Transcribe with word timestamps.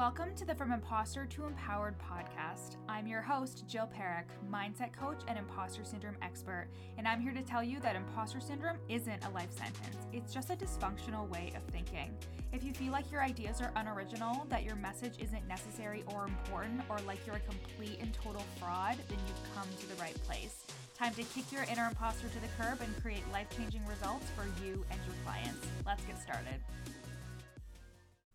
Welcome 0.00 0.34
to 0.36 0.46
the 0.46 0.54
From 0.54 0.72
Imposter 0.72 1.26
to 1.26 1.44
Empowered 1.44 1.94
podcast. 1.98 2.76
I'm 2.88 3.06
your 3.06 3.20
host, 3.20 3.64
Jill 3.68 3.86
Parekh, 3.86 4.24
mindset 4.50 4.94
coach 4.94 5.20
and 5.28 5.38
imposter 5.38 5.84
syndrome 5.84 6.16
expert, 6.22 6.68
and 6.96 7.06
I'm 7.06 7.20
here 7.20 7.34
to 7.34 7.42
tell 7.42 7.62
you 7.62 7.80
that 7.80 7.96
imposter 7.96 8.40
syndrome 8.40 8.78
isn't 8.88 9.26
a 9.26 9.30
life 9.32 9.52
sentence. 9.52 9.98
It's 10.10 10.32
just 10.32 10.48
a 10.48 10.56
dysfunctional 10.56 11.28
way 11.28 11.52
of 11.54 11.62
thinking. 11.64 12.16
If 12.50 12.64
you 12.64 12.72
feel 12.72 12.92
like 12.92 13.12
your 13.12 13.22
ideas 13.22 13.60
are 13.60 13.72
unoriginal, 13.76 14.46
that 14.48 14.64
your 14.64 14.74
message 14.74 15.16
isn't 15.18 15.46
necessary 15.46 16.02
or 16.14 16.24
important, 16.24 16.80
or 16.88 16.96
like 17.06 17.26
you're 17.26 17.36
a 17.36 17.40
complete 17.40 17.98
and 18.00 18.14
total 18.14 18.42
fraud, 18.58 18.96
then 19.10 19.18
you've 19.28 19.54
come 19.54 19.68
to 19.80 19.86
the 19.86 20.00
right 20.00 20.16
place. 20.24 20.64
Time 20.96 21.12
to 21.12 21.24
kick 21.24 21.52
your 21.52 21.64
inner 21.64 21.86
imposter 21.86 22.28
to 22.28 22.40
the 22.40 22.48
curb 22.58 22.80
and 22.80 23.02
create 23.02 23.30
life 23.34 23.48
changing 23.54 23.84
results 23.86 24.24
for 24.34 24.46
you 24.64 24.82
and 24.90 24.98
your 25.04 25.16
clients. 25.26 25.66
Let's 25.84 26.04
get 26.04 26.18
started. 26.22 26.56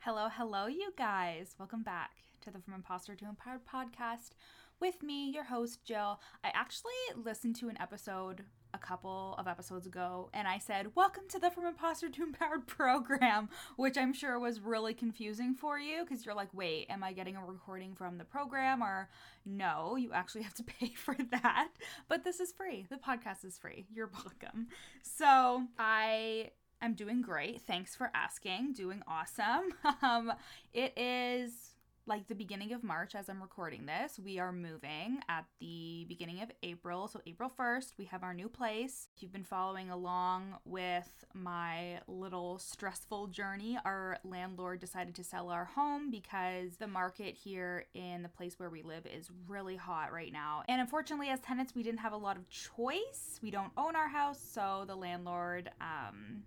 Hello, 0.05 0.27
hello, 0.31 0.67
you 0.67 0.93
guys. 0.95 1.55
Welcome 1.57 1.81
back 1.81 2.11
to 2.41 2.51
the 2.51 2.59
From 2.59 2.75
Imposter 2.75 3.15
to 3.15 3.25
Empowered 3.25 3.61
podcast 3.65 4.33
with 4.79 5.01
me, 5.01 5.31
your 5.31 5.45
host, 5.45 5.83
Jill. 5.83 6.19
I 6.43 6.51
actually 6.53 6.93
listened 7.15 7.55
to 7.55 7.69
an 7.69 7.81
episode 7.81 8.43
a 8.71 8.77
couple 8.77 9.33
of 9.39 9.47
episodes 9.47 9.87
ago 9.87 10.29
and 10.31 10.47
I 10.47 10.59
said, 10.59 10.91
Welcome 10.93 11.23
to 11.29 11.39
the 11.39 11.49
From 11.49 11.65
Imposter 11.65 12.07
to 12.09 12.21
Empowered 12.21 12.67
program, 12.67 13.49
which 13.77 13.97
I'm 13.97 14.13
sure 14.13 14.37
was 14.37 14.59
really 14.59 14.93
confusing 14.93 15.55
for 15.55 15.79
you 15.79 16.03
because 16.03 16.23
you're 16.23 16.35
like, 16.35 16.53
Wait, 16.53 16.85
am 16.91 17.03
I 17.03 17.11
getting 17.11 17.35
a 17.35 17.43
recording 17.43 17.95
from 17.95 18.19
the 18.19 18.25
program? 18.25 18.83
Or 18.83 19.09
no, 19.43 19.95
you 19.95 20.13
actually 20.13 20.43
have 20.43 20.53
to 20.53 20.63
pay 20.79 20.89
for 20.89 21.15
that. 21.31 21.69
But 22.07 22.23
this 22.23 22.39
is 22.39 22.51
free. 22.51 22.85
The 22.91 22.97
podcast 22.97 23.43
is 23.43 23.57
free. 23.57 23.87
You're 23.91 24.11
welcome. 24.13 24.67
So 25.01 25.63
I 25.79 26.51
I'm 26.81 26.93
doing 26.93 27.21
great. 27.21 27.61
Thanks 27.61 27.95
for 27.95 28.11
asking. 28.13 28.73
Doing 28.73 29.03
awesome. 29.07 29.73
Um, 30.01 30.33
it 30.73 30.93
is 30.97 31.75
like 32.07 32.27
the 32.27 32.35
beginning 32.35 32.73
of 32.73 32.83
March 32.83 33.15
as 33.15 33.29
I'm 33.29 33.41
recording 33.41 33.85
this. 33.85 34.19
We 34.23 34.37
are 34.39 34.51
moving 34.51 35.19
at 35.27 35.45
the 35.59 36.05
beginning 36.07 36.41
of 36.41 36.51
April. 36.61 37.07
So, 37.07 37.21
April 37.25 37.51
1st, 37.57 37.93
we 37.97 38.05
have 38.05 38.23
our 38.23 38.33
new 38.33 38.47
place. 38.47 39.07
If 39.15 39.23
you've 39.23 39.33
been 39.33 39.43
following 39.43 39.89
along 39.89 40.57
with 40.65 41.25
my 41.33 41.99
little 42.07 42.59
stressful 42.59 43.27
journey, 43.27 43.79
our 43.85 44.19
landlord 44.23 44.79
decided 44.79 45.15
to 45.15 45.23
sell 45.23 45.49
our 45.49 45.65
home 45.65 46.11
because 46.11 46.77
the 46.77 46.87
market 46.87 47.35
here 47.35 47.85
in 47.95 48.21
the 48.21 48.29
place 48.29 48.59
where 48.59 48.69
we 48.69 48.83
live 48.83 49.05
is 49.07 49.29
really 49.47 49.75
hot 49.75 50.13
right 50.13 50.31
now. 50.31 50.63
And 50.67 50.79
unfortunately, 50.79 51.29
as 51.29 51.39
tenants, 51.39 51.73
we 51.73 51.83
didn't 51.83 51.99
have 51.99 52.13
a 52.13 52.17
lot 52.17 52.37
of 52.37 52.47
choice. 52.49 53.39
We 53.41 53.49
don't 53.49 53.71
own 53.77 53.95
our 53.95 54.09
house. 54.09 54.39
So, 54.39 54.83
the 54.85 54.95
landlord, 54.95 55.71
um, 55.81 56.43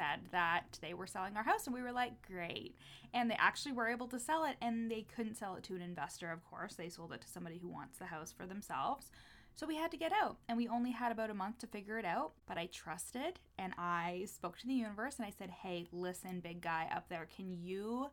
said 0.00 0.20
that 0.32 0.78
they 0.80 0.94
were 0.94 1.06
selling 1.06 1.36
our 1.36 1.42
house 1.42 1.66
and 1.66 1.74
we 1.74 1.82
were 1.82 1.92
like 1.92 2.26
great. 2.26 2.74
And 3.12 3.30
they 3.30 3.36
actually 3.38 3.72
were 3.72 3.88
able 3.88 4.08
to 4.08 4.18
sell 4.18 4.44
it 4.44 4.56
and 4.62 4.90
they 4.90 5.06
couldn't 5.14 5.36
sell 5.36 5.56
it 5.56 5.62
to 5.64 5.74
an 5.74 5.82
investor 5.82 6.30
of 6.30 6.42
course. 6.48 6.74
They 6.74 6.88
sold 6.88 7.12
it 7.12 7.20
to 7.20 7.28
somebody 7.28 7.58
who 7.58 7.68
wants 7.68 7.98
the 7.98 8.06
house 8.06 8.32
for 8.32 8.46
themselves. 8.46 9.10
So 9.54 9.66
we 9.66 9.76
had 9.76 9.90
to 9.90 9.98
get 9.98 10.12
out 10.12 10.38
and 10.48 10.56
we 10.56 10.68
only 10.68 10.92
had 10.92 11.12
about 11.12 11.28
a 11.28 11.34
month 11.34 11.58
to 11.58 11.66
figure 11.66 11.98
it 11.98 12.06
out. 12.06 12.32
But 12.46 12.56
i 12.56 12.66
trusted 12.66 13.40
and 13.58 13.74
i 13.76 14.24
spoke 14.26 14.58
to 14.58 14.66
the 14.66 14.74
universe 14.74 15.16
and 15.18 15.26
i 15.26 15.32
said 15.36 15.50
hey 15.50 15.86
listen 15.92 16.40
big 16.40 16.62
guy 16.62 16.88
up 16.94 17.08
there 17.08 17.28
can 17.36 17.52
you 17.52 18.10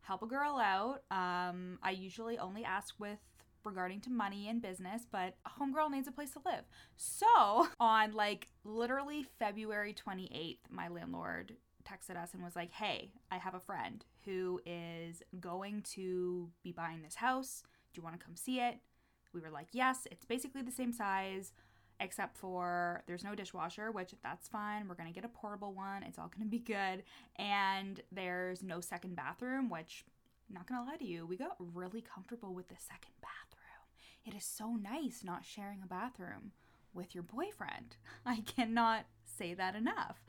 help 0.00 0.22
a 0.22 0.26
girl 0.26 0.56
out? 0.56 1.02
Um, 1.12 1.78
i 1.82 1.90
usually 1.90 2.38
only 2.38 2.64
ask 2.64 2.94
with 2.98 3.20
regarding 3.64 4.00
to 4.02 4.10
money 4.10 4.48
and 4.48 4.60
business, 4.60 5.06
but 5.10 5.36
a 5.46 5.50
homegirl 5.60 5.90
needs 5.90 6.08
a 6.08 6.12
place 6.12 6.32
to 6.32 6.40
live. 6.44 6.64
So 6.96 7.68
on 7.80 8.12
like 8.12 8.48
literally 8.64 9.24
February 9.38 9.94
28th, 9.94 10.58
my 10.70 10.88
landlord 10.88 11.56
texted 11.84 12.16
us 12.16 12.34
and 12.34 12.42
was 12.42 12.56
like, 12.56 12.72
Hey, 12.72 13.12
I 13.30 13.38
have 13.38 13.54
a 13.54 13.60
friend 13.60 14.04
who 14.24 14.60
is 14.66 15.22
going 15.40 15.82
to 15.94 16.50
be 16.62 16.72
buying 16.72 17.02
this 17.02 17.16
house. 17.16 17.62
Do 17.92 17.98
you 17.98 18.02
want 18.02 18.18
to 18.18 18.24
come 18.24 18.36
see 18.36 18.60
it? 18.60 18.78
We 19.32 19.40
were 19.40 19.50
like, 19.50 19.68
Yes, 19.72 20.06
it's 20.10 20.24
basically 20.24 20.62
the 20.62 20.72
same 20.72 20.92
size, 20.92 21.52
except 22.00 22.36
for 22.36 23.02
there's 23.06 23.24
no 23.24 23.34
dishwasher, 23.34 23.90
which 23.90 24.14
that's 24.22 24.48
fine. 24.48 24.88
We're 24.88 24.94
going 24.94 25.12
to 25.12 25.14
get 25.14 25.24
a 25.24 25.28
portable 25.28 25.72
one. 25.72 26.02
It's 26.02 26.18
all 26.18 26.28
going 26.28 26.46
to 26.46 26.50
be 26.50 26.58
good. 26.58 27.04
And 27.36 28.00
there's 28.10 28.62
no 28.62 28.80
second 28.80 29.16
bathroom, 29.16 29.70
which, 29.70 30.04
not 30.50 30.66
going 30.66 30.84
to 30.84 30.90
lie 30.90 30.96
to 30.96 31.04
you, 31.04 31.26
we 31.26 31.36
got 31.36 31.56
really 31.74 32.02
comfortable 32.02 32.54
with 32.54 32.68
the 32.68 32.76
second 32.78 33.12
bathroom. 33.20 33.51
It 34.24 34.34
is 34.34 34.44
so 34.44 34.76
nice 34.76 35.22
not 35.24 35.44
sharing 35.44 35.82
a 35.82 35.86
bathroom 35.86 36.52
with 36.94 37.14
your 37.14 37.24
boyfriend. 37.24 37.96
I 38.26 38.40
cannot 38.40 39.06
say 39.24 39.54
that 39.54 39.74
enough. 39.74 40.22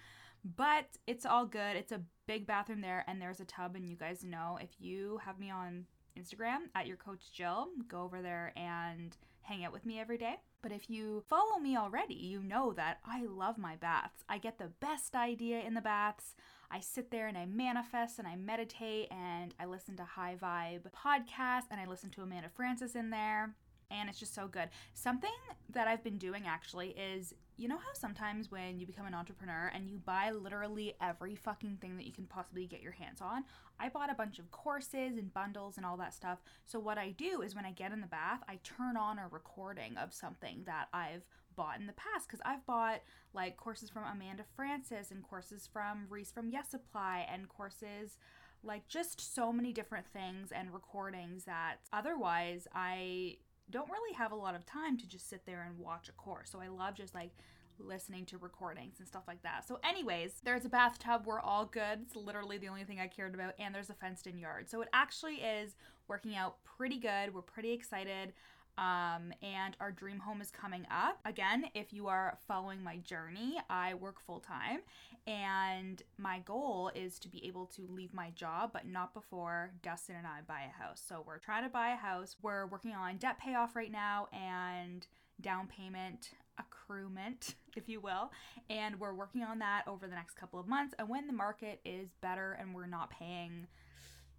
But 0.43 0.97
it's 1.07 1.25
all 1.25 1.45
good. 1.45 1.77
It's 1.77 1.91
a 1.91 2.01
big 2.27 2.45
bathroom 2.45 2.81
there, 2.81 3.05
and 3.07 3.21
there's 3.21 3.39
a 3.39 3.45
tub. 3.45 3.75
And 3.75 3.87
you 3.87 3.95
guys 3.95 4.23
know 4.23 4.57
if 4.61 4.71
you 4.79 5.19
have 5.23 5.39
me 5.39 5.49
on 5.49 5.85
Instagram 6.19 6.69
at 6.75 6.87
your 6.87 6.97
coach 6.97 7.31
Jill, 7.31 7.67
go 7.87 8.01
over 8.01 8.21
there 8.21 8.51
and 8.57 9.15
hang 9.41 9.63
out 9.63 9.73
with 9.73 9.85
me 9.85 9.99
every 9.99 10.17
day. 10.17 10.35
But 10.61 10.71
if 10.71 10.89
you 10.89 11.23
follow 11.27 11.59
me 11.59 11.77
already, 11.77 12.15
you 12.15 12.41
know 12.41 12.73
that 12.73 12.99
I 13.05 13.25
love 13.25 13.57
my 13.57 13.75
baths. 13.75 14.23
I 14.29 14.37
get 14.37 14.57
the 14.57 14.71
best 14.79 15.15
idea 15.15 15.61
in 15.61 15.73
the 15.73 15.81
baths. 15.81 16.35
I 16.71 16.79
sit 16.79 17.11
there 17.11 17.27
and 17.27 17.37
I 17.37 17.45
manifest 17.45 18.19
and 18.19 18.27
I 18.27 18.35
meditate 18.35 19.09
and 19.11 19.53
I 19.59 19.65
listen 19.65 19.97
to 19.97 20.03
high 20.03 20.37
vibe 20.41 20.83
podcasts 20.91 21.67
and 21.69 21.79
I 21.79 21.85
listen 21.85 22.09
to 22.11 22.21
Amanda 22.21 22.49
Frances 22.49 22.95
in 22.95 23.09
there 23.09 23.53
and 23.93 24.09
it's 24.09 24.19
just 24.19 24.35
so 24.35 24.47
good. 24.47 24.69
Something 24.93 25.31
that 25.69 25.87
I've 25.87 26.03
been 26.03 26.17
doing 26.17 26.43
actually 26.47 26.89
is 26.89 27.33
you 27.55 27.67
know 27.67 27.77
how 27.77 27.93
sometimes 27.93 28.49
when 28.49 28.79
you 28.79 28.87
become 28.87 29.05
an 29.05 29.13
entrepreneur 29.13 29.71
and 29.75 29.87
you 29.87 29.99
buy 29.99 30.31
literally 30.31 30.95
every 30.99 31.35
fucking 31.35 31.77
thing 31.79 31.97
that 31.97 32.05
you 32.05 32.11
can 32.11 32.25
possibly 32.25 32.65
get 32.65 32.81
your 32.81 32.93
hands 32.93 33.21
on? 33.21 33.43
I 33.79 33.89
bought 33.89 34.09
a 34.09 34.15
bunch 34.15 34.39
of 34.39 34.49
courses 34.49 35.17
and 35.17 35.31
bundles 35.33 35.77
and 35.77 35.85
all 35.85 35.97
that 35.97 36.15
stuff. 36.15 36.39
So, 36.65 36.79
what 36.79 36.97
I 36.97 37.11
do 37.11 37.41
is 37.41 37.55
when 37.55 37.65
I 37.65 37.71
get 37.71 37.91
in 37.91 38.01
the 38.01 38.07
bath, 38.07 38.41
I 38.49 38.59
turn 38.63 38.97
on 38.97 39.19
a 39.19 39.27
recording 39.29 39.97
of 39.97 40.13
something 40.13 40.63
that 40.65 40.87
I've 40.93 41.27
bought 41.55 41.79
in 41.79 41.85
the 41.85 41.93
past 41.93 42.27
because 42.27 42.41
I've 42.43 42.65
bought 42.65 43.01
like 43.33 43.57
courses 43.57 43.89
from 43.89 44.03
Amanda 44.03 44.43
Frances 44.55 45.11
and 45.11 45.21
courses 45.21 45.69
from 45.71 46.07
Reese 46.09 46.31
from 46.31 46.49
Yes 46.49 46.69
Supply 46.71 47.27
and 47.31 47.47
courses 47.47 48.17
like 48.63 48.87
just 48.87 49.35
so 49.35 49.51
many 49.51 49.73
different 49.73 50.07
things 50.07 50.51
and 50.51 50.73
recordings 50.73 51.43
that 51.43 51.75
otherwise 51.91 52.67
I 52.73 53.37
don't 53.69 53.89
really 53.89 54.13
have 54.13 54.31
a 54.31 54.35
lot 54.35 54.55
of 54.55 54.65
time 54.65 54.97
to 54.97 55.07
just 55.07 55.29
sit 55.29 55.45
there 55.45 55.65
and 55.67 55.77
watch 55.77 56.09
a 56.09 56.11
course. 56.13 56.51
So 56.51 56.59
I 56.59 56.67
love 56.67 56.95
just 56.95 57.15
like 57.15 57.31
listening 57.79 58.25
to 58.25 58.37
recordings 58.37 58.99
and 58.99 59.07
stuff 59.07 59.23
like 59.27 59.41
that. 59.43 59.67
So, 59.67 59.79
anyways, 59.83 60.41
there's 60.43 60.65
a 60.65 60.69
bathtub. 60.69 61.23
We're 61.25 61.39
all 61.39 61.65
good. 61.65 62.01
It's 62.03 62.15
literally 62.15 62.57
the 62.57 62.67
only 62.67 62.83
thing 62.83 62.99
I 62.99 63.07
cared 63.07 63.33
about. 63.33 63.53
And 63.59 63.73
there's 63.73 63.89
a 63.89 63.95
fenced 63.95 64.27
in 64.27 64.37
yard. 64.37 64.69
So, 64.69 64.81
it 64.81 64.89
actually 64.93 65.35
is 65.35 65.75
working 66.07 66.35
out 66.35 66.57
pretty 66.63 66.99
good. 66.99 67.33
We're 67.33 67.41
pretty 67.41 67.71
excited. 67.71 68.33
Um, 68.77 69.31
and 69.43 69.77
our 69.79 69.91
dream 69.91 70.19
home 70.19 70.41
is 70.41 70.49
coming 70.49 70.87
up. 70.89 71.19
Again, 71.25 71.65
if 71.75 71.93
you 71.93 72.07
are 72.07 72.37
following 72.47 72.83
my 72.83 72.97
journey, 72.97 73.59
I 73.69 73.93
work 73.93 74.19
full 74.19 74.39
time, 74.39 74.79
and 75.27 76.01
my 76.17 76.39
goal 76.39 76.91
is 76.95 77.19
to 77.19 77.29
be 77.29 77.45
able 77.45 77.67
to 77.67 77.87
leave 77.87 78.13
my 78.13 78.31
job, 78.31 78.71
but 78.73 78.87
not 78.87 79.13
before 79.13 79.71
Dustin 79.83 80.15
and 80.15 80.25
I 80.25 80.39
buy 80.47 80.61
a 80.67 80.83
house. 80.83 81.01
So 81.07 81.23
we're 81.25 81.37
trying 81.37 81.63
to 81.63 81.69
buy 81.69 81.89
a 81.89 81.95
house. 81.95 82.35
We're 82.41 82.65
working 82.65 82.93
on 82.93 83.17
debt 83.17 83.39
payoff 83.39 83.75
right 83.75 83.91
now 83.91 84.27
and 84.33 85.05
down 85.39 85.67
payment 85.67 86.31
accruement, 86.59 87.55
if 87.75 87.87
you 87.87 87.99
will. 87.99 88.31
And 88.69 88.99
we're 88.99 89.13
working 89.13 89.43
on 89.43 89.59
that 89.59 89.83
over 89.87 90.07
the 90.07 90.15
next 90.15 90.35
couple 90.35 90.59
of 90.59 90.67
months. 90.67 90.93
And 90.97 91.09
when 91.09 91.27
the 91.27 91.33
market 91.33 91.79
is 91.85 92.09
better 92.21 92.53
and 92.59 92.73
we're 92.73 92.87
not 92.87 93.09
paying 93.09 93.67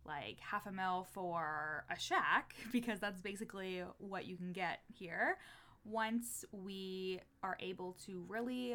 like 0.06 0.38
half 0.40 0.66
a 0.66 0.72
mil 0.72 1.06
for 1.12 1.84
a 1.90 1.98
shack 1.98 2.54
because 2.72 3.00
that's 3.00 3.20
basically 3.20 3.82
what 3.98 4.26
you 4.26 4.36
can 4.36 4.52
get 4.52 4.80
here. 4.92 5.38
Once 5.84 6.44
we 6.50 7.20
are 7.42 7.58
able 7.60 7.94
to 8.06 8.24
really 8.26 8.74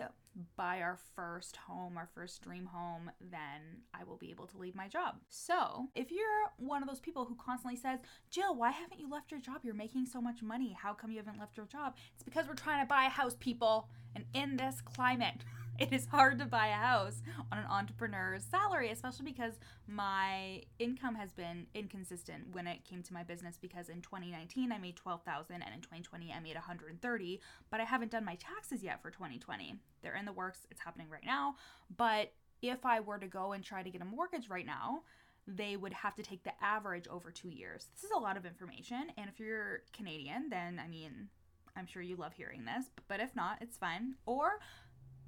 buy 0.56 0.81
our 0.81 0.97
first 1.16 1.57
home, 1.57 1.97
our 1.97 2.07
first 2.13 2.41
dream 2.44 2.68
home, 2.68 3.09
then 3.31 3.81
I 3.94 4.03
will 4.03 4.18
be 4.18 4.29
able 4.29 4.47
to 4.47 4.57
leave 4.57 4.75
my 4.75 4.88
job. 4.88 5.16
So, 5.28 5.88
if 5.95 6.12
you're 6.12 6.51
one 6.57 6.83
of 6.83 6.88
those 6.88 7.00
people 7.00 7.25
who 7.25 7.36
constantly 7.36 7.77
says, 7.80 8.00
Jill, 8.30 8.56
why 8.56 8.71
haven't 8.71 9.00
you 9.00 9.09
left 9.09 9.31
your 9.31 9.39
job? 9.39 9.62
You're 9.63 9.74
making 9.74 10.06
so 10.06 10.21
much 10.21 10.42
money. 10.42 10.77
How 10.80 10.94
come 10.94 11.12
you 11.12 11.18
haven't 11.18 11.39
left 11.39 11.57
your 11.57 11.65
job? 11.65 11.95
It's 12.13 12.24
because 12.24 12.48
we're 12.48 12.53
trying 12.53 12.83
to 12.83 12.88
buy 12.88 13.06
a 13.06 13.09
house, 13.09 13.36
people. 13.39 13.89
And 14.15 14.25
in 14.33 14.57
this 14.57 14.81
climate, 14.81 15.44
it 15.89 15.93
is 15.93 16.05
hard 16.07 16.37
to 16.39 16.45
buy 16.45 16.67
a 16.67 16.73
house 16.73 17.21
on 17.51 17.57
an 17.57 17.65
entrepreneur's 17.65 18.43
salary, 18.43 18.91
especially 18.91 19.25
because 19.25 19.53
my 19.87 20.61
income 20.77 21.15
has 21.15 21.31
been 21.31 21.67
inconsistent 21.73 22.43
when 22.51 22.67
it 22.67 22.83
came 22.83 23.01
to 23.01 23.13
my 23.13 23.23
business 23.23 23.57
because 23.59 23.87
in 23.87 24.01
2019 24.01 24.73
I 24.73 24.77
made 24.77 24.97
12,000 24.97 25.55
and 25.55 25.73
in 25.73 25.81
2020 25.81 26.33
I 26.35 26.39
made 26.41 26.55
130, 26.55 27.39
but 27.69 27.79
I 27.79 27.83
haven't 27.85 28.11
done 28.11 28.25
my 28.25 28.35
taxes 28.35 28.83
yet 28.83 29.01
for 29.01 29.09
2020. 29.09 29.75
They're 30.01 30.15
in 30.15 30.25
the 30.25 30.33
works, 30.33 30.67
it's 30.69 30.81
happening 30.81 31.07
right 31.09 31.25
now, 31.25 31.55
but 31.95 32.33
if 32.61 32.85
I 32.85 32.99
were 32.99 33.17
to 33.17 33.27
go 33.27 33.53
and 33.53 33.63
try 33.63 33.81
to 33.81 33.89
get 33.89 34.01
a 34.01 34.05
mortgage 34.05 34.49
right 34.49 34.65
now, 34.65 35.03
they 35.47 35.77
would 35.77 35.93
have 35.93 36.15
to 36.15 36.23
take 36.23 36.43
the 36.43 36.51
average 36.61 37.07
over 37.07 37.31
2 37.31 37.49
years. 37.49 37.87
This 37.95 38.03
is 38.03 38.11
a 38.11 38.19
lot 38.19 38.35
of 38.35 38.45
information, 38.45 39.11
and 39.17 39.29
if 39.29 39.39
you're 39.39 39.83
Canadian, 39.93 40.49
then 40.49 40.81
I 40.83 40.89
mean, 40.89 41.29
I'm 41.75 41.87
sure 41.87 42.01
you 42.01 42.17
love 42.17 42.33
hearing 42.33 42.65
this, 42.65 42.85
but 43.07 43.21
if 43.21 43.35
not, 43.35 43.59
it's 43.61 43.77
fine. 43.77 44.15
Or 44.25 44.59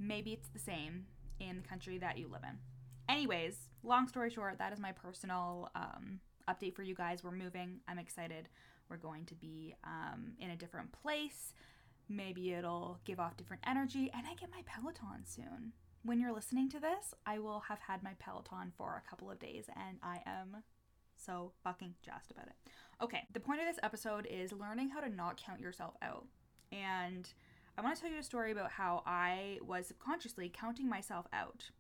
maybe 0.02 0.34
it's 0.34 0.50
the 0.50 0.60
same 0.60 1.06
in 1.40 1.62
the 1.62 1.68
country 1.68 1.98
that 2.00 2.18
you 2.18 2.28
live 2.28 2.44
in. 2.44 2.58
Anyways, 3.08 3.70
long 3.84 4.08
story 4.08 4.30
short, 4.30 4.58
that 4.58 4.74
is 4.74 4.80
my 4.80 4.92
personal 4.92 5.70
um, 5.76 6.20
update 6.50 6.76
for 6.76 6.84
you 6.84 6.96
guys. 6.96 7.24
We're 7.24 7.32
moving. 7.32 7.80
I'm 7.88 8.00
excited. 8.00 8.50
We're 8.90 8.98
going 8.98 9.26
to 9.26 9.36
be 9.36 9.76
um, 9.84 10.34
in 10.40 10.52
a 10.52 10.56
different 10.56 10.92
place. 10.92 11.54
Maybe 12.10 12.54
it'll 12.54 13.00
give 13.06 13.20
off 13.20 13.38
different 13.38 13.64
energy. 13.68 14.12
And 14.14 14.26
I 14.28 14.36
get 14.36 14.52
my 14.52 14.62
Peloton 14.66 15.26
soon. 15.26 15.74
When 16.04 16.20
you're 16.20 16.34
listening 16.34 16.70
to 16.70 16.80
this, 16.80 17.14
I 17.26 17.40
will 17.40 17.62
have 17.62 17.80
had 17.80 18.04
my 18.04 18.12
Peloton 18.20 18.72
for 18.76 19.02
a 19.06 19.10
couple 19.10 19.30
of 19.30 19.40
days 19.40 19.66
and 19.76 19.98
I 20.02 20.20
am 20.26 20.64
so 21.16 21.52
fucking 21.64 21.94
jazzed 22.04 22.32
about 22.32 22.48
it. 22.48 22.56
Okay, 23.04 23.28
the 23.34 23.40
point 23.40 23.62
of 23.62 23.68
this 23.68 23.80
episode 23.84 24.26
is 24.26 24.52
learning 24.52 24.90
how 24.90 25.00
to 25.00 25.10
not 25.10 25.38
count 25.38 25.60
yourself 25.60 25.94
out. 26.02 26.26
And 26.72 27.32
I 27.82 27.84
want 27.84 27.96
to 27.96 28.02
tell 28.04 28.12
you 28.12 28.20
a 28.20 28.24
story 28.24 28.52
about 28.52 28.70
how 28.70 29.02
I 29.08 29.58
was 29.66 29.88
subconsciously 29.88 30.52
counting 30.54 30.88
myself 30.88 31.26
out. 31.34 31.72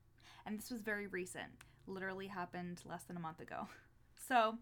And 0.48 0.58
this 0.58 0.72
was 0.72 0.82
very 0.82 1.06
recent, 1.06 1.52
literally 1.86 2.26
happened 2.26 2.82
less 2.90 3.04
than 3.04 3.18
a 3.18 3.20
month 3.20 3.40
ago. 3.40 3.68
So, 4.28 4.58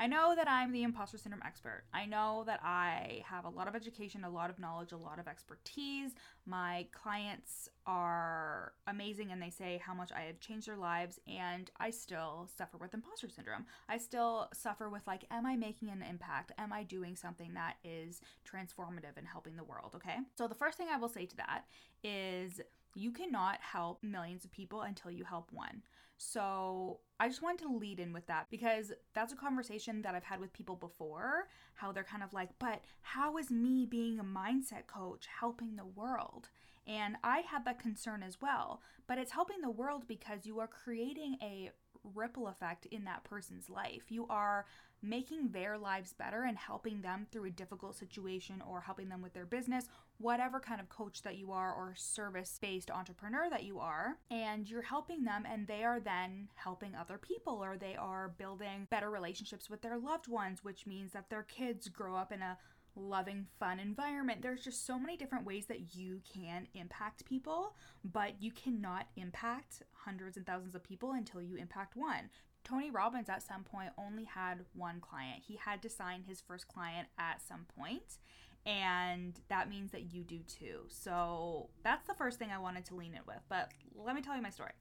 I 0.00 0.06
know 0.06 0.34
that 0.34 0.48
I'm 0.48 0.72
the 0.72 0.82
imposter 0.82 1.18
syndrome 1.18 1.42
expert. 1.44 1.84
I 1.92 2.06
know 2.06 2.42
that 2.46 2.60
I 2.64 3.22
have 3.26 3.44
a 3.44 3.50
lot 3.50 3.68
of 3.68 3.74
education, 3.74 4.24
a 4.24 4.30
lot 4.30 4.48
of 4.48 4.58
knowledge, 4.58 4.92
a 4.92 4.96
lot 4.96 5.18
of 5.18 5.28
expertise. 5.28 6.12
My 6.46 6.86
clients 6.90 7.68
are 7.86 8.72
amazing 8.86 9.30
and 9.30 9.42
they 9.42 9.50
say 9.50 9.78
how 9.84 9.92
much 9.92 10.10
I 10.10 10.22
have 10.22 10.40
changed 10.40 10.68
their 10.68 10.78
lives, 10.78 11.20
and 11.28 11.70
I 11.78 11.90
still 11.90 12.48
suffer 12.56 12.78
with 12.78 12.94
imposter 12.94 13.28
syndrome. 13.28 13.66
I 13.90 13.98
still 13.98 14.48
suffer 14.54 14.88
with, 14.88 15.06
like, 15.06 15.26
am 15.30 15.44
I 15.44 15.56
making 15.56 15.90
an 15.90 16.02
impact? 16.02 16.52
Am 16.56 16.72
I 16.72 16.82
doing 16.82 17.14
something 17.14 17.52
that 17.52 17.74
is 17.84 18.22
transformative 18.50 19.18
and 19.18 19.28
helping 19.28 19.56
the 19.56 19.64
world? 19.64 19.92
Okay. 19.96 20.16
So, 20.34 20.48
the 20.48 20.54
first 20.54 20.78
thing 20.78 20.88
I 20.90 20.96
will 20.96 21.10
say 21.10 21.26
to 21.26 21.36
that 21.36 21.66
is 22.02 22.62
you 22.94 23.12
cannot 23.12 23.60
help 23.60 24.02
millions 24.02 24.44
of 24.46 24.50
people 24.50 24.80
until 24.80 25.10
you 25.10 25.24
help 25.24 25.52
one. 25.52 25.82
So 26.22 27.00
I 27.18 27.28
just 27.28 27.40
wanted 27.40 27.64
to 27.64 27.74
lead 27.74 27.98
in 27.98 28.12
with 28.12 28.26
that 28.26 28.48
because 28.50 28.92
that's 29.14 29.32
a 29.32 29.36
conversation 29.36 30.02
that 30.02 30.14
I've 30.14 30.22
had 30.22 30.38
with 30.38 30.52
people 30.52 30.76
before. 30.76 31.48
How 31.72 31.92
they're 31.92 32.04
kind 32.04 32.22
of 32.22 32.34
like, 32.34 32.50
but 32.58 32.82
how 33.00 33.38
is 33.38 33.50
me 33.50 33.86
being 33.86 34.20
a 34.20 34.24
mindset 34.24 34.86
coach 34.86 35.26
helping 35.40 35.76
the 35.76 35.86
world? 35.86 36.50
And 36.86 37.16
I 37.24 37.38
had 37.38 37.64
that 37.64 37.78
concern 37.78 38.22
as 38.22 38.36
well. 38.38 38.82
But 39.06 39.16
it's 39.16 39.32
helping 39.32 39.62
the 39.62 39.70
world 39.70 40.06
because 40.06 40.44
you 40.44 40.60
are 40.60 40.66
creating 40.66 41.38
a 41.40 41.70
ripple 42.14 42.48
effect 42.48 42.86
in 42.86 43.04
that 43.04 43.24
person's 43.24 43.70
life. 43.70 44.04
You 44.08 44.26
are 44.28 44.66
making 45.02 45.48
their 45.48 45.78
lives 45.78 46.12
better 46.12 46.42
and 46.42 46.58
helping 46.58 47.00
them 47.00 47.26
through 47.30 47.44
a 47.44 47.50
difficult 47.50 47.96
situation 47.96 48.62
or 48.68 48.80
helping 48.80 49.08
them 49.08 49.22
with 49.22 49.32
their 49.32 49.46
business, 49.46 49.88
whatever 50.18 50.60
kind 50.60 50.80
of 50.80 50.88
coach 50.88 51.22
that 51.22 51.38
you 51.38 51.52
are 51.52 51.72
or 51.72 51.94
service 51.96 52.58
based 52.60 52.90
entrepreneur 52.90 53.48
that 53.48 53.64
you 53.64 53.78
are. 53.78 54.18
And 54.30 54.68
you're 54.68 54.82
helping 54.82 55.24
them, 55.24 55.46
and 55.50 55.66
they 55.66 55.84
are 55.84 56.00
then 56.00 56.48
helping 56.54 56.94
other 56.94 57.18
people 57.18 57.54
or 57.62 57.76
they 57.76 57.96
are 57.96 58.34
building 58.36 58.86
better 58.90 59.10
relationships 59.10 59.70
with 59.70 59.80
their 59.80 59.98
loved 59.98 60.28
ones, 60.28 60.62
which 60.62 60.86
means 60.86 61.12
that 61.12 61.30
their 61.30 61.44
kids 61.44 61.88
grow 61.88 62.14
up 62.14 62.32
in 62.32 62.42
a 62.42 62.58
loving, 62.96 63.46
fun 63.58 63.78
environment. 63.78 64.42
There's 64.42 64.62
just 64.62 64.86
so 64.86 64.98
many 64.98 65.16
different 65.16 65.46
ways 65.46 65.66
that 65.66 65.94
you 65.94 66.20
can 66.32 66.66
impact 66.74 67.24
people, 67.24 67.74
but 68.04 68.34
you 68.40 68.50
cannot 68.50 69.06
impact 69.16 69.82
hundreds 69.92 70.36
and 70.36 70.46
thousands 70.46 70.74
of 70.74 70.82
people 70.82 71.12
until 71.12 71.42
you 71.42 71.56
impact 71.56 71.96
one. 71.96 72.30
Tony 72.64 72.90
Robbins 72.90 73.28
at 73.28 73.42
some 73.42 73.64
point 73.64 73.90
only 73.96 74.24
had 74.24 74.64
one 74.74 75.00
client. 75.00 75.42
He 75.46 75.56
had 75.56 75.82
to 75.82 75.88
sign 75.88 76.22
his 76.22 76.40
first 76.40 76.68
client 76.68 77.08
at 77.18 77.40
some 77.40 77.66
point, 77.78 78.18
and 78.66 79.40
that 79.48 79.70
means 79.70 79.92
that 79.92 80.12
you 80.12 80.22
do 80.22 80.40
too. 80.40 80.80
So 80.88 81.70
that's 81.82 82.06
the 82.06 82.14
first 82.14 82.38
thing 82.38 82.50
I 82.52 82.58
wanted 82.58 82.84
to 82.86 82.94
lean 82.94 83.14
in 83.14 83.22
with. 83.26 83.40
But 83.48 83.70
let 83.94 84.14
me 84.14 84.22
tell 84.22 84.36
you 84.36 84.42
my 84.42 84.50
story. 84.50 84.72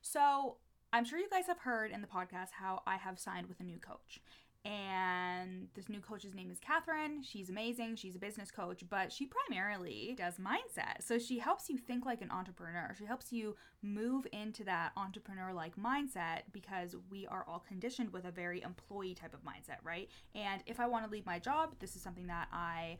So 0.00 0.56
I'm 0.92 1.04
sure 1.04 1.18
you 1.18 1.30
guys 1.30 1.46
have 1.46 1.58
heard 1.58 1.92
in 1.92 2.00
the 2.00 2.08
podcast 2.08 2.50
how 2.58 2.82
I 2.86 2.96
have 2.96 3.18
signed 3.18 3.46
with 3.46 3.60
a 3.60 3.64
new 3.64 3.78
coach 3.78 4.20
and 4.64 5.68
this 5.74 5.88
new 5.88 6.00
coach's 6.00 6.34
name 6.34 6.50
is 6.50 6.58
Catherine. 6.60 7.22
She's 7.22 7.48
amazing. 7.48 7.96
She's 7.96 8.14
a 8.14 8.18
business 8.18 8.50
coach, 8.50 8.82
but 8.90 9.10
she 9.10 9.26
primarily 9.26 10.14
does 10.18 10.34
mindset. 10.36 11.02
So 11.02 11.18
she 11.18 11.38
helps 11.38 11.70
you 11.70 11.78
think 11.78 12.04
like 12.04 12.20
an 12.20 12.30
entrepreneur. 12.30 12.94
She 12.98 13.06
helps 13.06 13.32
you 13.32 13.56
move 13.82 14.26
into 14.32 14.64
that 14.64 14.92
entrepreneur 14.98 15.52
like 15.54 15.76
mindset 15.76 16.42
because 16.52 16.94
we 17.10 17.26
are 17.26 17.44
all 17.48 17.64
conditioned 17.66 18.12
with 18.12 18.26
a 18.26 18.30
very 18.30 18.60
employee 18.62 19.14
type 19.14 19.32
of 19.32 19.40
mindset, 19.40 19.78
right? 19.82 20.10
And 20.34 20.62
if 20.66 20.78
I 20.78 20.86
want 20.86 21.06
to 21.06 21.10
leave 21.10 21.24
my 21.24 21.38
job, 21.38 21.74
this 21.78 21.96
is 21.96 22.02
something 22.02 22.26
that 22.26 22.48
I 22.52 22.98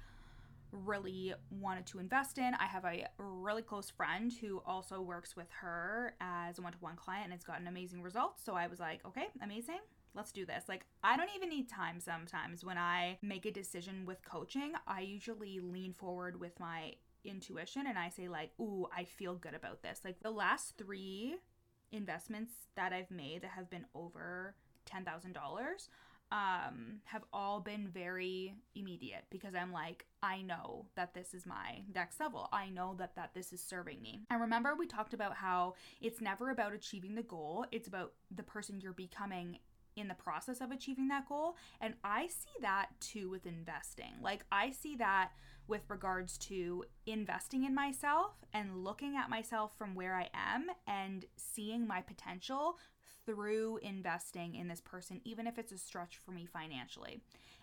really 0.73 1.35
wanted 1.51 1.85
to 1.85 1.99
invest 1.99 2.39
in. 2.39 2.55
I 2.55 2.67
have 2.67 2.87
a 2.87 3.05
really 3.19 3.63
close 3.63 3.91
friend 3.91 4.33
who 4.41 4.63
also 4.65 5.03
works 5.03 5.37
with 5.37 5.49
her 5.61 6.15
as 6.23 6.59
a 6.59 6.63
one 6.63 6.73
to 6.73 6.79
one 6.79 6.97
client 6.97 7.25
and 7.25 7.35
it's 7.35 7.45
gotten 7.45 7.67
amazing 7.67 8.03
results. 8.03 8.43
So 8.43 8.55
I 8.55 8.67
was 8.67 8.81
like, 8.81 9.05
okay, 9.05 9.27
amazing 9.43 9.81
let's 10.15 10.33
do 10.33 10.45
this. 10.47 10.65
Like, 10.69 10.87
I 11.03 11.17
don't 11.17 11.31
even 11.35 11.49
need 11.49 11.69
time 11.69 12.01
sometimes 12.01 12.65
when 12.65 12.79
I 12.79 13.19
make 13.23 13.47
a 13.47 13.51
decision 13.51 14.05
with 14.07 14.25
coaching. 14.25 14.73
I 14.87 15.01
usually 15.01 15.61
lean 15.61 15.93
forward 15.93 16.41
with 16.41 16.59
my 16.59 16.95
intuition 17.25 17.87
and 17.87 17.99
I 17.99 18.09
say, 18.09 18.29
like, 18.29 18.51
ooh, 18.61 18.87
I 18.97 19.05
feel 19.05 19.35
good 19.35 19.55
about 19.55 19.83
this. 19.83 20.01
Like, 20.05 20.21
the 20.21 20.31
last 20.31 20.75
three 20.79 21.37
investments 21.93 22.53
that 22.77 22.93
I've 22.93 23.11
made 23.11 23.43
that 23.43 23.51
have 23.53 23.71
been 23.71 23.87
over 23.95 24.55
$10,000 24.89 25.35
um, 26.33 27.01
have 27.05 27.25
all 27.33 27.61
been 27.61 27.89
very 27.89 28.55
immediate 28.75 29.25
because 29.31 29.55
I'm 29.55 29.73
like, 29.73 30.07
I 30.23 30.43
know 30.43 30.87
that 30.95 31.13
this 31.13 31.35
is 31.35 31.45
my 31.45 31.83
next 31.93 32.21
level. 32.21 32.49
I 32.53 32.69
know 32.69 32.95
that 32.99 33.17
that 33.17 33.35
this 33.35 33.53
is 33.53 33.61
serving 33.61 34.01
me. 34.01 34.21
And 34.31 34.41
remember 34.41 34.75
we 34.77 34.87
talked 34.87 35.13
about 35.13 35.35
how 35.37 35.75
it's 36.01 36.21
never 36.21 36.51
about 36.51 36.73
achieving 36.73 37.17
the 37.17 37.23
goal, 37.23 37.67
it's 37.73 37.89
about 37.89 38.13
the 38.35 38.45
person 38.45 38.81
you're 38.81 38.93
becoming 38.93 39.59
in 40.01 40.09
the 40.09 40.15
process 40.15 40.61
of 40.61 40.71
achieving 40.71 41.09
that 41.09 41.29
goal. 41.29 41.57
And 41.81 41.95
I 42.03 42.27
see 42.27 42.51
that 42.63 42.89
too 43.01 43.31
with 43.31 43.47
investing. 43.47 44.15
Like, 44.23 44.45
I 44.51 44.71
see 44.71 44.97
that 44.97 45.31
with 45.69 45.83
regards 45.89 46.37
to 46.39 46.85
investing 47.07 47.65
in 47.65 47.75
myself 47.75 48.33
and 48.53 48.83
looking 48.83 49.17
at 49.17 49.31
myself 49.31 49.77
from 49.79 49.95
where 49.95 50.17
I 50.17 50.29
am 50.35 50.67
and 50.87 51.25
seeing 51.37 51.87
my 51.87 52.01
potential 52.01 52.79
through 53.25 53.79
investing 53.83 54.57
in 54.57 54.67
this 54.67 54.81
person, 54.81 55.21
even 55.25 55.47
if 55.47 55.59
it's 55.59 55.73
a 55.73 55.79
stretch 55.79 56.17
for 56.17 56.33
me 56.33 56.47
financially. 56.47 57.21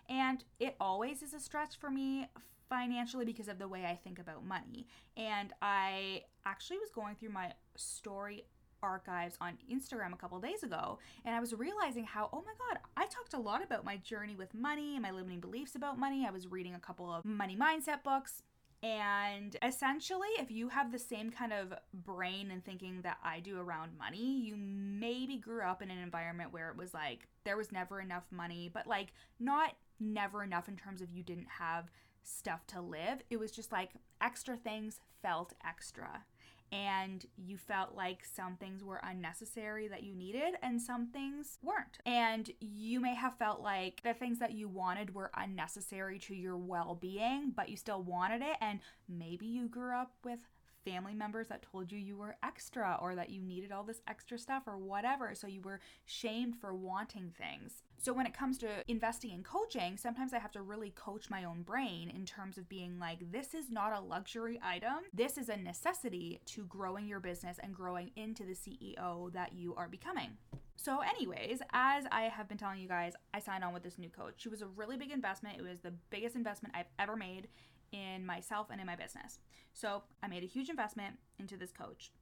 And 0.08 0.42
it 0.58 0.76
always 0.80 1.22
is 1.22 1.34
a 1.34 1.40
stretch 1.40 1.76
for 1.76 1.90
me 1.90 2.28
financially 2.68 3.24
because 3.24 3.48
of 3.48 3.58
the 3.58 3.68
way 3.68 3.84
I 3.84 3.94
think 3.94 4.18
about 4.18 4.44
money. 4.44 4.86
And 5.16 5.52
I 5.60 6.22
actually 6.46 6.78
was 6.78 6.90
going 6.90 7.16
through 7.16 7.30
my 7.30 7.52
story 7.76 8.44
archives 8.82 9.36
on 9.40 9.58
Instagram 9.72 10.12
a 10.12 10.16
couple 10.16 10.38
days 10.40 10.62
ago, 10.62 10.98
and 11.24 11.34
I 11.34 11.40
was 11.40 11.54
realizing 11.54 12.04
how, 12.04 12.28
oh 12.32 12.42
my 12.44 12.52
God, 12.58 12.78
I 12.96 13.06
talked 13.06 13.34
a 13.34 13.38
lot 13.38 13.62
about 13.62 13.84
my 13.84 13.96
journey 13.96 14.36
with 14.36 14.54
money 14.54 14.94
and 14.94 15.02
my 15.02 15.10
limiting 15.10 15.40
beliefs 15.40 15.74
about 15.74 15.98
money. 15.98 16.26
I 16.26 16.30
was 16.30 16.46
reading 16.46 16.74
a 16.74 16.80
couple 16.80 17.12
of 17.12 17.24
money 17.24 17.56
mindset 17.56 18.02
books. 18.02 18.42
And 18.80 19.56
essentially, 19.60 20.28
if 20.38 20.52
you 20.52 20.68
have 20.68 20.92
the 20.92 21.00
same 21.00 21.30
kind 21.30 21.52
of 21.52 21.74
brain 21.92 22.52
and 22.52 22.64
thinking 22.64 23.02
that 23.02 23.18
I 23.24 23.40
do 23.40 23.58
around 23.58 23.98
money, 23.98 24.40
you 24.40 24.54
maybe 24.56 25.36
grew 25.36 25.62
up 25.62 25.82
in 25.82 25.90
an 25.90 25.98
environment 25.98 26.52
where 26.52 26.70
it 26.70 26.76
was 26.76 26.94
like 26.94 27.26
there 27.44 27.56
was 27.56 27.72
never 27.72 28.00
enough 28.00 28.26
money, 28.30 28.70
but 28.72 28.86
like 28.86 29.08
not 29.40 29.74
never 29.98 30.44
enough 30.44 30.68
in 30.68 30.76
terms 30.76 31.00
of 31.00 31.10
you 31.10 31.24
didn't 31.24 31.48
have 31.58 31.90
stuff 32.22 32.66
to 32.68 32.80
live. 32.80 33.22
It 33.30 33.38
was 33.38 33.50
just 33.50 33.72
like 33.72 33.90
extra 34.20 34.56
things 34.56 35.00
felt 35.22 35.54
extra 35.66 36.24
and 36.72 37.24
you 37.36 37.56
felt 37.56 37.94
like 37.94 38.24
some 38.24 38.56
things 38.56 38.84
were 38.84 39.00
unnecessary 39.02 39.88
that 39.88 40.02
you 40.02 40.14
needed 40.14 40.54
and 40.62 40.80
some 40.80 41.08
things 41.08 41.58
weren't. 41.62 41.98
And 42.04 42.50
you 42.60 43.00
may 43.00 43.14
have 43.14 43.38
felt 43.38 43.60
like 43.60 44.00
the 44.02 44.14
things 44.14 44.38
that 44.38 44.52
you 44.52 44.68
wanted 44.68 45.14
were 45.14 45.30
unnecessary 45.36 46.18
to 46.20 46.34
your 46.34 46.56
well 46.56 46.94
being, 46.94 47.52
but 47.56 47.68
you 47.68 47.76
still 47.76 48.02
wanted 48.02 48.42
it. 48.42 48.56
And 48.60 48.80
maybe 49.08 49.46
you 49.46 49.68
grew 49.68 49.94
up 49.94 50.12
with 50.24 50.40
family 50.88 51.14
members 51.14 51.48
that 51.48 51.62
told 51.70 51.92
you 51.92 51.98
you 51.98 52.16
were 52.16 52.36
extra 52.42 52.98
or 53.00 53.14
that 53.14 53.30
you 53.30 53.42
needed 53.42 53.72
all 53.72 53.82
this 53.82 54.00
extra 54.08 54.38
stuff 54.38 54.62
or 54.66 54.78
whatever. 54.78 55.34
So 55.34 55.46
you 55.46 55.60
were 55.60 55.80
shamed 56.06 56.56
for 56.60 56.74
wanting 56.74 57.32
things. 57.36 57.82
So 57.98 58.12
when 58.12 58.26
it 58.26 58.32
comes 58.32 58.58
to 58.58 58.68
investing 58.86 59.32
in 59.32 59.42
coaching, 59.42 59.96
sometimes 59.96 60.32
I 60.32 60.38
have 60.38 60.52
to 60.52 60.62
really 60.62 60.90
coach 60.90 61.28
my 61.28 61.44
own 61.44 61.62
brain 61.62 62.10
in 62.10 62.24
terms 62.24 62.56
of 62.56 62.68
being 62.68 62.98
like, 62.98 63.30
this 63.32 63.54
is 63.54 63.70
not 63.70 63.92
a 63.92 64.00
luxury 64.00 64.60
item. 64.62 65.04
This 65.12 65.36
is 65.36 65.48
a 65.48 65.56
necessity 65.56 66.40
to 66.46 66.64
growing 66.66 67.08
your 67.08 67.20
business 67.20 67.58
and 67.62 67.74
growing 67.74 68.10
into 68.16 68.44
the 68.44 68.54
CEO 68.54 69.32
that 69.32 69.52
you 69.52 69.74
are 69.74 69.88
becoming. 69.88 70.36
So, 70.76 71.00
anyways, 71.00 71.60
as 71.72 72.04
I 72.12 72.22
have 72.22 72.48
been 72.48 72.56
telling 72.56 72.80
you 72.80 72.86
guys, 72.86 73.14
I 73.34 73.40
signed 73.40 73.64
on 73.64 73.74
with 73.74 73.82
this 73.82 73.98
new 73.98 74.08
coach. 74.08 74.34
She 74.36 74.48
was 74.48 74.62
a 74.62 74.66
really 74.68 74.96
big 74.96 75.10
investment. 75.10 75.58
It 75.58 75.68
was 75.68 75.80
the 75.80 75.92
biggest 76.08 76.36
investment 76.36 76.76
I've 76.76 76.86
ever 77.00 77.16
made 77.16 77.48
in 77.92 78.24
myself 78.26 78.68
and 78.70 78.80
in 78.80 78.86
my 78.86 78.96
business. 78.96 79.38
So 79.72 80.02
I 80.22 80.28
made 80.28 80.42
a 80.42 80.46
huge 80.46 80.68
investment 80.68 81.16
into 81.38 81.56
this 81.56 81.72
coach 81.72 82.12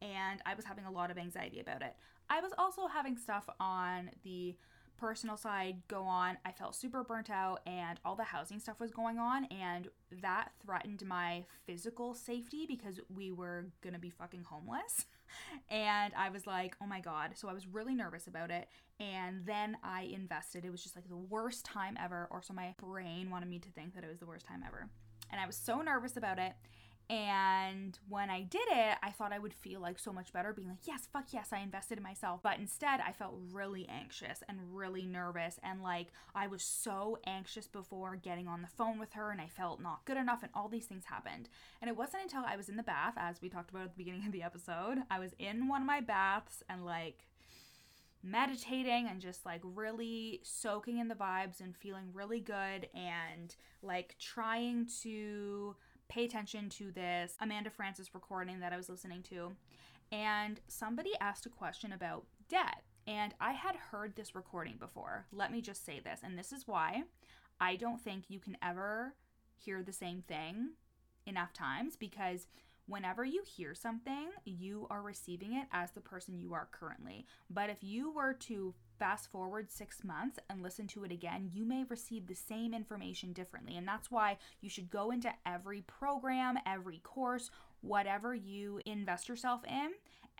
and 0.00 0.40
I 0.46 0.54
was 0.54 0.64
having 0.64 0.84
a 0.84 0.90
lot 0.90 1.10
of 1.10 1.18
anxiety 1.18 1.60
about 1.60 1.82
it. 1.82 1.94
I 2.30 2.40
was 2.40 2.52
also 2.58 2.86
having 2.86 3.16
stuff 3.16 3.48
on 3.58 4.10
the 4.22 4.56
personal 4.98 5.36
side 5.36 5.76
go 5.88 6.02
on. 6.02 6.36
I 6.44 6.52
felt 6.52 6.74
super 6.74 7.02
burnt 7.04 7.30
out 7.30 7.60
and 7.66 7.98
all 8.04 8.16
the 8.16 8.24
housing 8.24 8.58
stuff 8.58 8.80
was 8.80 8.90
going 8.90 9.18
on 9.18 9.44
and 9.46 9.88
that 10.20 10.50
threatened 10.64 11.04
my 11.06 11.44
physical 11.66 12.14
safety 12.14 12.66
because 12.66 13.00
we 13.14 13.30
were 13.30 13.66
going 13.80 13.94
to 13.94 14.00
be 14.00 14.10
fucking 14.10 14.44
homeless. 14.44 15.06
and 15.70 16.12
I 16.16 16.30
was 16.30 16.46
like, 16.46 16.76
oh 16.82 16.86
my 16.86 17.00
God. 17.00 17.32
So 17.34 17.48
I 17.48 17.52
was 17.52 17.66
really 17.66 17.94
nervous 17.94 18.26
about 18.26 18.50
it. 18.50 18.68
And 19.00 19.44
then 19.46 19.76
I 19.82 20.02
invested. 20.02 20.64
It 20.64 20.70
was 20.70 20.82
just 20.82 20.96
like 20.96 21.08
the 21.08 21.16
worst 21.16 21.64
time 21.64 21.96
ever. 22.02 22.28
Or 22.30 22.42
so 22.42 22.54
my 22.54 22.74
brain 22.80 23.30
wanted 23.30 23.48
me 23.48 23.58
to 23.58 23.68
think 23.70 23.94
that 23.94 24.04
it 24.04 24.08
was 24.08 24.18
the 24.18 24.26
worst 24.26 24.46
time 24.46 24.64
ever. 24.66 24.88
And 25.30 25.40
I 25.40 25.46
was 25.46 25.56
so 25.56 25.80
nervous 25.80 26.16
about 26.16 26.38
it. 26.38 26.52
And 27.10 27.98
when 28.06 28.28
I 28.28 28.42
did 28.42 28.68
it, 28.70 28.98
I 29.02 29.10
thought 29.10 29.32
I 29.32 29.38
would 29.38 29.54
feel 29.54 29.80
like 29.80 29.98
so 29.98 30.12
much 30.12 30.30
better 30.30 30.52
being 30.52 30.68
like, 30.68 30.86
yes, 30.86 31.08
fuck 31.10 31.32
yes, 31.32 31.48
I 31.52 31.60
invested 31.60 31.96
in 31.96 32.04
myself. 32.04 32.40
But 32.42 32.58
instead, 32.58 33.00
I 33.00 33.12
felt 33.12 33.38
really 33.50 33.88
anxious 33.88 34.42
and 34.46 34.58
really 34.74 35.06
nervous. 35.06 35.58
And 35.62 35.82
like, 35.82 36.08
I 36.34 36.48
was 36.48 36.62
so 36.62 37.18
anxious 37.26 37.66
before 37.66 38.16
getting 38.16 38.46
on 38.46 38.60
the 38.60 38.68
phone 38.68 38.98
with 38.98 39.14
her, 39.14 39.30
and 39.30 39.40
I 39.40 39.46
felt 39.46 39.80
not 39.80 40.04
good 40.04 40.18
enough, 40.18 40.42
and 40.42 40.52
all 40.54 40.68
these 40.68 40.84
things 40.84 41.06
happened. 41.06 41.48
And 41.80 41.88
it 41.88 41.96
wasn't 41.96 42.24
until 42.24 42.44
I 42.46 42.56
was 42.56 42.68
in 42.68 42.76
the 42.76 42.82
bath, 42.82 43.14
as 43.16 43.40
we 43.40 43.48
talked 43.48 43.70
about 43.70 43.84
at 43.84 43.96
the 43.96 44.04
beginning 44.04 44.26
of 44.26 44.32
the 44.32 44.42
episode, 44.42 44.98
I 45.10 45.18
was 45.18 45.32
in 45.38 45.66
one 45.66 45.80
of 45.80 45.86
my 45.86 46.00
baths 46.00 46.62
and 46.68 46.84
like, 46.84 47.24
meditating 48.22 49.06
and 49.08 49.20
just 49.20 49.46
like 49.46 49.60
really 49.62 50.40
soaking 50.42 50.98
in 50.98 51.06
the 51.08 51.14
vibes 51.14 51.60
and 51.60 51.76
feeling 51.76 52.10
really 52.12 52.40
good 52.40 52.88
and 52.92 53.54
like 53.80 54.16
trying 54.18 54.88
to 55.02 55.76
pay 56.08 56.24
attention 56.24 56.68
to 56.70 56.90
this 56.90 57.36
Amanda 57.40 57.70
Frances 57.70 58.14
recording 58.14 58.60
that 58.60 58.72
I 58.72 58.76
was 58.76 58.88
listening 58.88 59.22
to, 59.24 59.52
and 60.10 60.60
somebody 60.66 61.12
asked 61.20 61.46
a 61.46 61.50
question 61.50 61.92
about 61.92 62.26
debt. 62.48 62.82
And 63.06 63.34
I 63.40 63.52
had 63.52 63.74
heard 63.74 64.16
this 64.16 64.34
recording 64.34 64.76
before. 64.78 65.26
Let 65.32 65.50
me 65.50 65.62
just 65.62 65.84
say 65.84 66.00
this, 66.00 66.20
and 66.22 66.38
this 66.38 66.52
is 66.52 66.66
why 66.66 67.04
I 67.60 67.76
don't 67.76 68.00
think 68.00 68.24
you 68.28 68.38
can 68.38 68.56
ever 68.62 69.14
hear 69.56 69.82
the 69.82 69.92
same 69.92 70.22
thing 70.22 70.70
enough 71.26 71.52
times 71.52 71.96
because 71.96 72.46
whenever 72.86 73.24
you 73.24 73.42
hear 73.46 73.74
something, 73.74 74.30
you 74.44 74.86
are 74.90 75.02
receiving 75.02 75.54
it 75.54 75.66
as 75.72 75.90
the 75.90 76.00
person 76.00 76.38
you 76.38 76.54
are 76.54 76.68
currently. 76.70 77.26
But 77.50 77.70
if 77.70 77.82
you 77.82 78.10
were 78.10 78.34
to 78.34 78.74
fast 78.98 79.30
forward 79.30 79.70
six 79.70 80.02
months 80.04 80.38
and 80.50 80.62
listen 80.62 80.86
to 80.88 81.04
it 81.04 81.12
again, 81.12 81.50
you 81.52 81.64
may 81.64 81.84
receive 81.84 82.26
the 82.26 82.34
same 82.34 82.74
information 82.74 83.32
differently. 83.32 83.76
And 83.76 83.86
that's 83.86 84.10
why 84.10 84.38
you 84.60 84.68
should 84.68 84.90
go 84.90 85.10
into 85.10 85.32
every 85.46 85.82
program, 85.82 86.58
every 86.66 86.98
course, 86.98 87.50
whatever 87.80 88.34
you 88.34 88.80
invest 88.84 89.28
yourself 89.28 89.62
in, 89.66 89.90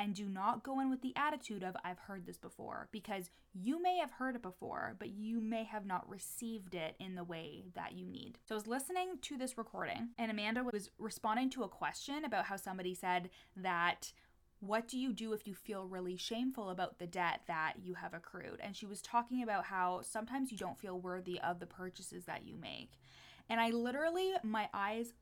and 0.01 0.15
do 0.15 0.27
not 0.27 0.63
go 0.63 0.79
in 0.79 0.91
with 0.91 1.03
the 1.03 1.13
attitude 1.17 1.65
of, 1.65 1.77
I've 1.85 1.99
heard 1.99 2.25
this 2.25 2.39
before, 2.39 2.89
because 2.93 3.31
you 3.53 3.83
may 3.83 3.99
have 3.99 4.13
heard 4.13 4.37
it 4.37 4.43
before, 4.43 4.95
but 4.99 5.11
you 5.11 5.41
may 5.41 5.65
have 5.65 5.87
not 5.87 6.09
received 6.09 6.77
it 6.77 6.95
in 7.01 7.17
the 7.17 7.25
way 7.25 7.65
that 7.75 7.95
you 7.95 8.07
need. 8.07 8.39
So 8.47 8.55
I 8.55 8.59
was 8.59 8.69
listening 8.69 9.19
to 9.23 9.37
this 9.37 9.59
recording, 9.59 10.11
and 10.17 10.31
Amanda 10.31 10.63
was 10.63 10.91
responding 10.99 11.51
to 11.51 11.65
a 11.65 11.69
question 11.69 12.25
about 12.25 12.45
how 12.45 12.57
somebody 12.57 12.95
said 12.95 13.31
that 13.57 14.13
what 14.61 14.89
do 14.89 14.99
you 14.99 15.13
do 15.13 15.33
if 15.33 15.47
you 15.47 15.55
feel 15.55 15.87
really 15.87 16.17
shameful 16.17 16.71
about 16.71 16.99
the 16.99 17.07
debt 17.07 17.43
that 17.47 17.75
you 17.81 17.95
have 17.95 18.15
accrued? 18.15 18.59
And 18.61 18.75
she 18.75 18.87
was 18.87 19.01
talking 19.01 19.43
about 19.43 19.65
how 19.65 20.01
sometimes 20.03 20.51
you 20.51 20.59
don't 20.59 20.79
feel 20.79 20.99
worthy 20.99 21.41
of 21.41 21.61
the 21.61 21.67
purchases 21.67 22.25
that 22.25 22.47
you 22.47 22.57
make. 22.57 22.93
And 23.49 23.61
I 23.61 23.71
literally, 23.71 24.33
my 24.43 24.69
eyes 24.75 25.13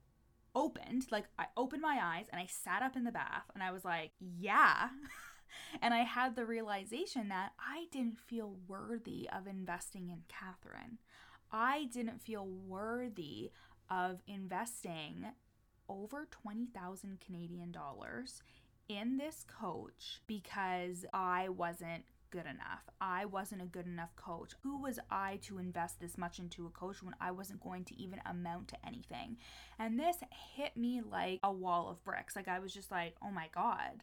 opened, 0.55 1.07
like 1.11 1.27
I 1.39 1.47
opened 1.57 1.83
my 1.83 1.99
eyes 2.03 2.27
and 2.33 2.41
I 2.41 2.47
sat 2.47 2.83
up 2.83 2.97
in 2.97 3.05
the 3.05 3.13
bath 3.13 3.45
and 3.55 3.63
I 3.63 3.73
was 3.73 3.85
like, 3.85 4.13
yeah. 4.19 4.89
and 5.83 5.93
I 5.93 5.99
had 5.99 6.35
the 6.35 6.47
realization 6.47 7.29
that 7.29 7.53
I 7.59 7.87
didn't 7.93 8.19
feel 8.19 8.57
worthy 8.67 9.29
of 9.31 9.47
investing 9.47 10.09
in 10.09 10.23
Catherine. 10.29 10.99
I 11.53 11.89
didn't 11.93 12.23
feel 12.23 12.47
worthy 12.47 13.51
of 13.91 14.23
investing 14.27 15.27
over 15.89 16.27
20,000 16.31 17.21
Canadian 17.21 17.71
dollars 17.71 18.43
in 18.89 19.19
this 19.19 19.45
coach 19.61 20.21
because 20.27 21.05
I 21.13 21.49
wasn't 21.49 22.05
good 22.31 22.47
enough. 22.47 22.83
I 23.01 23.25
wasn't 23.25 23.63
a 23.63 23.67
good 23.67 23.87
enough 23.87 24.15
coach. 24.17 24.53
Who 24.63 24.81
was 24.83 24.99
I 25.11 25.39
to 25.43 25.59
invest 25.59 26.01
this 26.01 26.19
much 26.19 26.39
into 26.39 26.67
a 26.67 26.71
coach 26.71 27.03
when 27.03 27.15
I 27.21 27.31
wasn't 27.31 27.63
going 27.63 27.85
to 27.85 28.01
even 28.01 28.21
amount 28.27 28.69
to 28.69 28.87
anything? 28.87 29.37
And 29.79 29.99
this 29.99 30.17
hit 30.55 30.77
me 30.77 31.01
like 31.01 31.41
a 31.43 31.53
wall 31.53 31.89
of 31.89 32.05
bricks. 32.05 32.37
Like 32.37 32.49
I 32.49 32.59
was 32.59 32.73
just 32.75 32.91
like, 32.91 33.15
oh 33.23 33.31
my 33.31 33.49
God. 33.55 34.03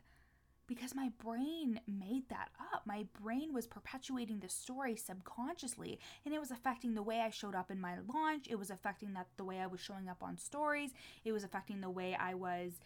Because 0.66 0.96
my 0.96 1.12
brain 1.22 1.82
made 1.86 2.30
that 2.30 2.50
up. 2.74 2.84
My 2.86 3.06
brain 3.22 3.54
was 3.54 3.68
perpetuating 3.68 4.40
the 4.40 4.48
story 4.48 4.96
subconsciously, 4.96 6.00
and 6.26 6.34
it 6.34 6.40
was 6.40 6.52
affecting 6.52 6.94
the 6.94 7.04
way 7.04 7.20
I 7.20 7.32
showed 7.32 7.54
up 7.54 7.70
in 7.70 7.82
my 7.82 7.96
launch. 8.14 8.48
It 8.50 8.58
was 8.58 8.72
affecting 8.72 9.14
that 9.14 9.28
the 9.36 9.44
way 9.44 9.60
I 9.60 9.68
was 9.68 9.82
showing 9.82 10.08
up 10.08 10.24
on 10.24 10.38
stories. 10.38 10.92
It 11.26 11.34
was 11.34 11.44
affecting 11.44 11.82
the 11.82 11.90
way 11.90 12.16
I 12.18 12.34
was 12.34 12.80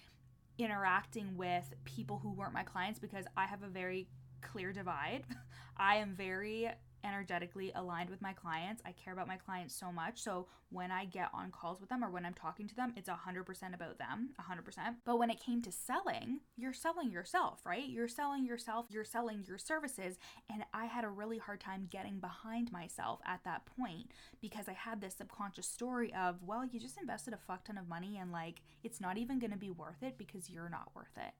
interacting 0.57 1.37
with 1.37 1.73
people 1.85 2.19
who 2.21 2.31
weren't 2.31 2.53
my 2.53 2.63
clients 2.63 2.99
because 2.99 3.25
I 3.35 3.45
have 3.45 3.63
a 3.63 3.67
very 3.67 4.07
clear 4.41 4.73
divide. 4.73 5.23
I 5.77 5.97
am 5.97 6.15
very 6.15 6.69
energetically 7.03 7.71
aligned 7.75 8.09
with 8.09 8.21
my 8.21 8.33
clients. 8.33 8.81
I 8.85 8.91
care 8.91 9.13
about 9.13 9.27
my 9.27 9.37
clients 9.37 9.75
so 9.75 9.91
much. 9.91 10.21
So 10.21 10.47
when 10.69 10.91
I 10.91 11.05
get 11.05 11.29
on 11.33 11.51
calls 11.51 11.79
with 11.79 11.89
them 11.89 12.03
or 12.03 12.09
when 12.09 12.25
I'm 12.25 12.33
talking 12.33 12.67
to 12.67 12.75
them, 12.75 12.93
it's 12.95 13.09
100% 13.09 13.73
about 13.73 13.97
them, 13.97 14.29
100%. 14.39 14.95
But 15.05 15.17
when 15.17 15.29
it 15.29 15.39
came 15.39 15.61
to 15.61 15.71
selling, 15.71 16.41
you're 16.57 16.73
selling 16.73 17.11
yourself, 17.11 17.59
right? 17.65 17.87
You're 17.87 18.07
selling 18.07 18.45
yourself, 18.45 18.87
you're 18.89 19.03
selling 19.03 19.43
your 19.47 19.57
services. 19.57 20.17
And 20.51 20.63
I 20.73 20.85
had 20.85 21.03
a 21.03 21.09
really 21.09 21.37
hard 21.37 21.61
time 21.61 21.87
getting 21.89 22.19
behind 22.19 22.71
myself 22.71 23.19
at 23.25 23.43
that 23.45 23.65
point 23.65 24.11
because 24.41 24.67
I 24.67 24.73
had 24.73 25.01
this 25.01 25.15
subconscious 25.15 25.67
story 25.67 26.13
of, 26.13 26.43
well, 26.43 26.65
you 26.65 26.79
just 26.79 26.99
invested 26.99 27.33
a 27.33 27.37
fuck 27.37 27.65
ton 27.65 27.77
of 27.77 27.87
money 27.87 28.17
and 28.19 28.31
like 28.31 28.61
it's 28.83 29.01
not 29.01 29.17
even 29.17 29.39
going 29.39 29.51
to 29.51 29.57
be 29.57 29.71
worth 29.71 30.03
it 30.03 30.17
because 30.17 30.49
you're 30.49 30.69
not 30.69 30.91
worth 30.93 31.17
it. 31.17 31.33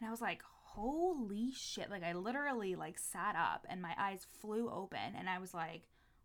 And 0.00 0.08
I 0.08 0.10
was 0.10 0.20
like, 0.20 0.42
holy 0.74 1.52
shit. 1.52 1.90
Like 1.90 2.02
I 2.02 2.12
literally 2.12 2.74
like 2.74 2.98
sat 2.98 3.36
up 3.36 3.66
and 3.68 3.80
my 3.80 3.94
eyes 3.98 4.26
flew 4.40 4.70
open 4.70 5.14
and 5.16 5.28
I 5.28 5.38
was 5.38 5.54
like, 5.54 5.82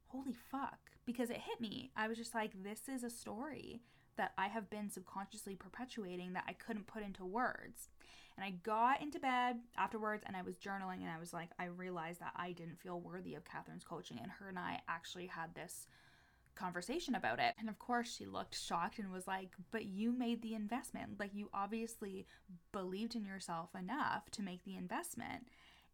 holy 0.07 0.33
fuck. 0.51 0.79
Because 1.05 1.29
it 1.29 1.37
hit 1.37 1.61
me. 1.61 1.91
I 1.95 2.07
was 2.07 2.17
just 2.17 2.35
like, 2.35 2.63
this 2.63 2.89
is 2.89 3.03
a 3.03 3.09
story 3.09 3.81
that 4.17 4.33
I 4.37 4.47
have 4.47 4.69
been 4.69 4.89
subconsciously 4.89 5.55
perpetuating 5.55 6.33
that 6.33 6.45
I 6.47 6.53
couldn't 6.53 6.87
put 6.87 7.03
into 7.03 7.25
words. 7.25 7.89
And 8.35 8.45
I 8.45 8.51
got 8.63 9.01
into 9.01 9.19
bed 9.19 9.57
afterwards 9.77 10.23
and 10.25 10.35
I 10.35 10.41
was 10.41 10.57
journaling 10.57 11.01
and 11.01 11.09
I 11.09 11.19
was 11.19 11.33
like, 11.33 11.49
I 11.59 11.65
realized 11.65 12.21
that 12.21 12.33
I 12.35 12.51
didn't 12.51 12.79
feel 12.79 12.99
worthy 12.99 13.35
of 13.35 13.45
Catherine's 13.45 13.83
coaching. 13.83 14.17
And 14.21 14.31
her 14.31 14.49
and 14.49 14.57
I 14.57 14.79
actually 14.87 15.27
had 15.27 15.53
this 15.53 15.87
conversation 16.59 17.15
about 17.15 17.39
it. 17.39 17.55
And 17.59 17.69
of 17.69 17.79
course, 17.79 18.15
she 18.15 18.25
looked 18.25 18.59
shocked 18.59 18.99
and 18.99 19.11
was 19.11 19.27
like, 19.27 19.55
But 19.71 19.85
you 19.85 20.11
made 20.11 20.41
the 20.41 20.55
investment. 20.55 21.19
Like, 21.19 21.33
you 21.33 21.49
obviously 21.53 22.27
believed 22.71 23.15
in 23.15 23.25
yourself 23.25 23.69
enough 23.77 24.29
to 24.31 24.43
make 24.43 24.63
the 24.63 24.75
investment. 24.75 25.47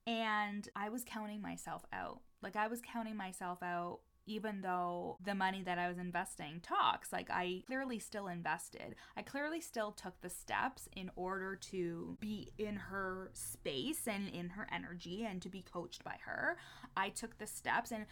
And 0.08 0.68
I 0.76 0.90
was 0.90 1.04
counting 1.06 1.42
myself 1.42 1.86
out. 1.94 2.22
Like, 2.42 2.56
I 2.56 2.68
was 2.68 2.82
counting 2.82 3.18
myself 3.18 3.64
out 3.64 4.00
even 4.28 4.62
though 4.62 5.18
the 5.24 5.36
money 5.36 5.62
that 5.64 5.78
I 5.78 5.88
was 5.88 5.98
investing 5.98 6.60
talks. 6.62 7.14
Like, 7.14 7.30
I 7.30 7.64
clearly 7.68 8.00
still 8.00 8.28
invested. 8.28 8.96
I 9.16 9.22
clearly 9.22 9.62
still 9.62 9.92
took 9.92 10.20
the 10.22 10.30
steps 10.30 10.90
in 10.96 11.12
order 11.16 11.56
to 11.56 12.18
be 12.20 12.52
in 12.58 12.76
her 12.76 13.30
space 13.34 14.08
and 14.08 14.30
in 14.30 14.50
her 14.50 14.68
energy 14.74 15.26
and 15.30 15.42
to 15.42 15.50
be 15.50 15.62
coached 15.62 16.04
by 16.04 16.16
her. 16.26 16.58
I 16.98 17.10
took 17.10 17.38
the 17.38 17.48
steps 17.48 17.92
and 17.92 18.06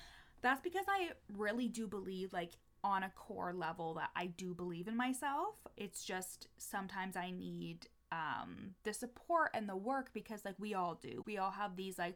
that's 0.43 0.61
because 0.61 0.85
I 0.87 1.11
really 1.35 1.67
do 1.67 1.87
believe, 1.87 2.31
like, 2.33 2.51
on 2.83 3.03
a 3.03 3.11
core 3.15 3.53
level, 3.53 3.95
that 3.95 4.09
I 4.15 4.27
do 4.27 4.53
believe 4.53 4.87
in 4.87 4.95
myself. 4.95 5.55
It's 5.77 6.03
just 6.03 6.47
sometimes 6.57 7.15
I 7.15 7.31
need 7.31 7.87
um, 8.11 8.75
the 8.83 8.93
support 8.93 9.49
and 9.53 9.67
the 9.67 9.75
work 9.75 10.11
because, 10.13 10.45
like, 10.45 10.55
we 10.59 10.75
all 10.75 10.99
do. 11.01 11.23
We 11.25 11.37
all 11.37 11.51
have 11.51 11.75
these, 11.75 11.97
like, 11.97 12.15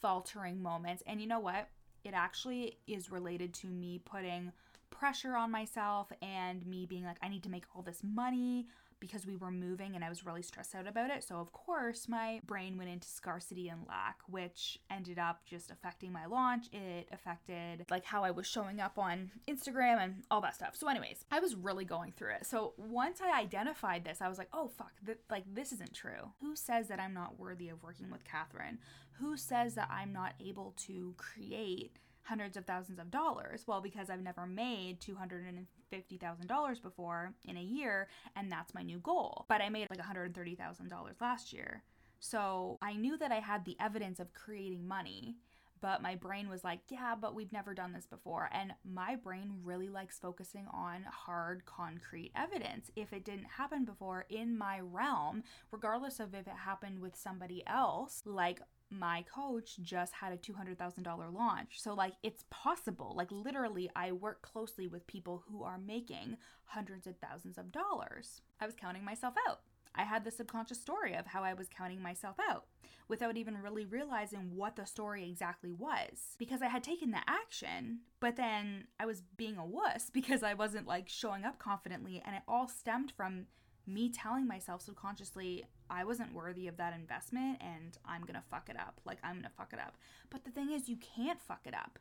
faltering 0.00 0.62
moments. 0.62 1.02
And 1.06 1.20
you 1.20 1.26
know 1.26 1.40
what? 1.40 1.68
It 2.04 2.14
actually 2.14 2.78
is 2.86 3.10
related 3.10 3.52
to 3.54 3.66
me 3.66 4.00
putting 4.04 4.52
pressure 4.90 5.36
on 5.36 5.50
myself 5.50 6.10
and 6.22 6.64
me 6.66 6.86
being 6.86 7.04
like, 7.04 7.18
I 7.22 7.28
need 7.28 7.42
to 7.42 7.50
make 7.50 7.64
all 7.74 7.82
this 7.82 8.02
money 8.02 8.68
because 9.00 9.26
we 9.26 9.36
were 9.36 9.50
moving 9.50 9.94
and 9.94 10.04
I 10.04 10.08
was 10.08 10.24
really 10.24 10.42
stressed 10.42 10.74
out 10.74 10.86
about 10.86 11.10
it. 11.10 11.24
So, 11.24 11.36
of 11.36 11.52
course, 11.52 12.08
my 12.08 12.40
brain 12.46 12.76
went 12.76 12.90
into 12.90 13.08
scarcity 13.08 13.68
and 13.68 13.86
lack, 13.88 14.18
which 14.28 14.78
ended 14.90 15.18
up 15.18 15.44
just 15.46 15.70
affecting 15.70 16.12
my 16.12 16.26
launch. 16.26 16.66
It 16.72 17.08
affected 17.12 17.86
like 17.90 18.04
how 18.04 18.24
I 18.24 18.30
was 18.30 18.46
showing 18.46 18.80
up 18.80 18.98
on 18.98 19.30
Instagram 19.48 20.02
and 20.02 20.24
all 20.30 20.40
that 20.40 20.54
stuff. 20.54 20.76
So, 20.76 20.88
anyways, 20.88 21.24
I 21.30 21.40
was 21.40 21.54
really 21.54 21.84
going 21.84 22.12
through 22.12 22.34
it. 22.34 22.46
So, 22.46 22.74
once 22.76 23.20
I 23.20 23.38
identified 23.38 24.04
this, 24.04 24.20
I 24.20 24.28
was 24.28 24.38
like, 24.38 24.48
oh, 24.52 24.68
fuck, 24.68 24.92
th- 25.04 25.18
like 25.30 25.44
this 25.52 25.72
isn't 25.72 25.94
true. 25.94 26.32
Who 26.40 26.56
says 26.56 26.88
that 26.88 27.00
I'm 27.00 27.14
not 27.14 27.38
worthy 27.38 27.68
of 27.68 27.82
working 27.82 28.10
with 28.10 28.24
Catherine? 28.24 28.78
Who 29.20 29.36
says 29.36 29.74
that 29.74 29.88
I'm 29.90 30.12
not 30.12 30.34
able 30.40 30.74
to 30.86 31.14
create? 31.16 31.98
Hundreds 32.28 32.56
of 32.56 32.66
thousands 32.66 32.98
of 32.98 33.10
dollars. 33.10 33.64
Well, 33.66 33.80
because 33.80 34.10
I've 34.10 34.22
never 34.22 34.46
made 34.46 35.00
$250,000 35.00 36.82
before 36.82 37.32
in 37.46 37.56
a 37.56 37.62
year, 37.62 38.08
and 38.36 38.50
that's 38.52 38.74
my 38.74 38.82
new 38.82 38.98
goal. 38.98 39.46
But 39.48 39.62
I 39.62 39.68
made 39.70 39.88
like 39.90 40.00
$130,000 40.00 41.20
last 41.20 41.52
year. 41.52 41.82
So 42.20 42.78
I 42.82 42.94
knew 42.94 43.16
that 43.18 43.32
I 43.32 43.40
had 43.40 43.64
the 43.64 43.76
evidence 43.80 44.20
of 44.20 44.34
creating 44.34 44.86
money, 44.86 45.36
But 45.80 46.02
my 46.02 46.14
brain 46.14 46.48
was 46.48 46.64
like, 46.64 46.80
yeah, 46.88 47.14
but 47.20 47.34
we've 47.34 47.52
never 47.52 47.74
done 47.74 47.92
this 47.92 48.06
before. 48.06 48.48
And 48.52 48.72
my 48.84 49.16
brain 49.16 49.52
really 49.62 49.88
likes 49.88 50.18
focusing 50.18 50.66
on 50.72 51.04
hard, 51.04 51.64
concrete 51.66 52.32
evidence. 52.34 52.90
If 52.96 53.12
it 53.12 53.24
didn't 53.24 53.44
happen 53.56 53.84
before 53.84 54.26
in 54.28 54.56
my 54.58 54.80
realm, 54.80 55.44
regardless 55.70 56.20
of 56.20 56.34
if 56.34 56.46
it 56.46 56.54
happened 56.64 57.00
with 57.00 57.14
somebody 57.16 57.62
else, 57.66 58.22
like 58.24 58.60
my 58.90 59.24
coach 59.32 59.78
just 59.82 60.14
had 60.14 60.32
a 60.32 60.36
$200,000 60.36 61.34
launch. 61.34 61.80
So, 61.80 61.94
like, 61.94 62.14
it's 62.22 62.44
possible. 62.50 63.12
Like, 63.16 63.30
literally, 63.30 63.90
I 63.94 64.12
work 64.12 64.42
closely 64.42 64.86
with 64.86 65.06
people 65.06 65.44
who 65.48 65.62
are 65.62 65.78
making 65.78 66.38
hundreds 66.64 67.06
of 67.06 67.16
thousands 67.16 67.58
of 67.58 67.72
dollars. 67.72 68.40
I 68.60 68.66
was 68.66 68.74
counting 68.74 69.04
myself 69.04 69.34
out. 69.48 69.60
I 69.94 70.04
had 70.04 70.24
the 70.24 70.30
subconscious 70.30 70.80
story 70.80 71.14
of 71.14 71.26
how 71.26 71.42
I 71.42 71.54
was 71.54 71.68
counting 71.68 72.02
myself 72.02 72.36
out 72.50 72.66
without 73.08 73.36
even 73.36 73.60
really 73.60 73.84
realizing 73.84 74.54
what 74.54 74.76
the 74.76 74.84
story 74.86 75.28
exactly 75.28 75.72
was. 75.72 76.36
Because 76.38 76.62
I 76.62 76.68
had 76.68 76.84
taken 76.84 77.10
the 77.10 77.20
action, 77.26 78.00
but 78.20 78.36
then 78.36 78.84
I 79.00 79.06
was 79.06 79.22
being 79.36 79.56
a 79.56 79.66
wuss 79.66 80.10
because 80.12 80.42
I 80.42 80.54
wasn't 80.54 80.86
like 80.86 81.08
showing 81.08 81.44
up 81.44 81.58
confidently, 81.58 82.22
and 82.24 82.36
it 82.36 82.42
all 82.46 82.68
stemmed 82.68 83.12
from 83.16 83.46
me 83.88 84.10
telling 84.10 84.46
myself 84.46 84.82
subconsciously 84.82 85.64
I 85.90 86.04
wasn't 86.04 86.34
worthy 86.34 86.68
of 86.68 86.76
that 86.76 86.94
investment 86.94 87.58
and 87.60 87.96
I'm 88.04 88.24
gonna 88.24 88.44
fuck 88.50 88.68
it 88.68 88.76
up. 88.78 89.00
Like, 89.04 89.18
I'm 89.24 89.36
gonna 89.36 89.50
fuck 89.56 89.72
it 89.72 89.78
up. 89.78 89.96
But 90.30 90.44
the 90.44 90.50
thing 90.50 90.70
is, 90.70 90.88
you 90.88 90.96
can't 90.96 91.40
fuck 91.40 91.62
it 91.64 91.74
up. 91.74 91.98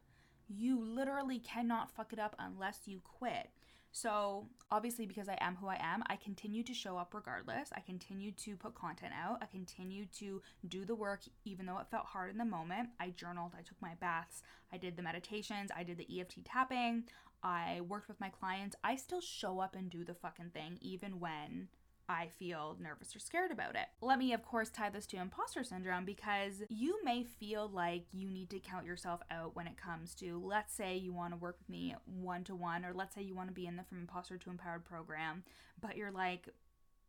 You 0.50 0.80
literally 0.80 1.40
cannot 1.40 1.92
fuck 1.92 2.14
it 2.14 2.20
up 2.20 2.36
unless 2.40 2.82
you 2.86 3.02
quit. 3.04 3.50
So, 3.92 4.48
obviously, 4.70 5.06
because 5.06 5.28
I 5.28 5.38
am 5.42 5.56
who 5.56 5.68
I 5.68 5.78
am, 5.82 6.04
I 6.08 6.18
continue 6.18 6.62
to 6.64 6.74
show 6.74 6.98
up 6.98 7.14
regardless. 7.14 7.70
I 7.74 7.80
continue 7.80 8.32
to 8.34 8.56
put 8.56 8.76
content 8.76 9.14
out. 9.20 9.40
I 9.42 9.46
continue 9.46 10.06
to 10.18 10.42
do 10.68 10.86
the 10.86 10.94
work, 10.94 11.22
even 11.46 11.66
though 11.66 11.80
it 11.80 11.88
felt 11.90 12.06
hard 12.06 12.30
in 12.30 12.38
the 12.38 12.46
moment. 12.46 12.90
I 13.00 13.10
journaled, 13.12 13.54
I 13.58 13.64
took 13.64 13.82
my 13.82 13.94
baths, 14.00 14.44
I 14.72 14.78
did 14.78 14.98
the 14.98 15.02
meditations, 15.02 15.72
I 15.76 15.84
did 15.84 15.98
the 15.98 16.20
EFT 16.20 16.46
tapping, 16.46 17.06
I 17.44 17.82
worked 17.88 18.08
with 18.08 18.20
my 18.20 18.30
clients. 18.30 18.76
I 18.84 18.96
still 18.96 19.22
show 19.22 19.60
up 19.60 19.76
and 19.76 19.90
do 19.90 20.04
the 20.04 20.14
fucking 20.14 20.52
thing, 20.54 20.78
even 20.82 21.20
when 21.20 21.70
I 22.10 22.28
feel 22.28 22.78
nervous 22.82 23.16
or 23.16 23.20
scared 23.20 23.52
about 23.52 23.76
it. 23.76 23.88
Let 24.02 24.18
me, 24.18 24.32
of 24.34 24.44
course, 24.44 24.70
tie 24.70 24.90
this 24.90 25.06
to 25.08 25.18
imposter 25.18 25.64
syndrome 25.64 26.06
because 26.06 26.64
you 26.70 27.04
may 27.04 27.24
feel 27.24 27.70
like 27.70 28.06
you 28.14 28.30
need 28.30 28.50
to 28.52 28.60
count 28.60 28.86
yourself 28.86 29.22
out 29.30 29.56
when 29.56 29.68
it 29.68 29.76
comes 29.78 30.16
to, 30.16 30.42
let's 30.44 30.74
say, 30.74 30.96
you 30.96 31.12
want 31.12 31.34
to 31.34 31.38
work 31.38 31.58
with 31.60 31.70
me 31.70 31.96
one 32.06 32.44
to 32.46 32.56
one, 32.56 32.86
or 32.86 32.94
let's 32.94 33.14
say 33.14 33.22
you 33.22 33.36
want 33.36 33.50
to 33.50 33.54
be 33.54 33.68
in 33.68 33.76
the 33.76 33.84
From 33.84 34.00
Imposter 34.00 34.38
to 34.38 34.50
Empowered 34.50 34.86
program, 34.86 35.44
but 35.82 35.98
you're 35.98 36.12
like, 36.12 36.48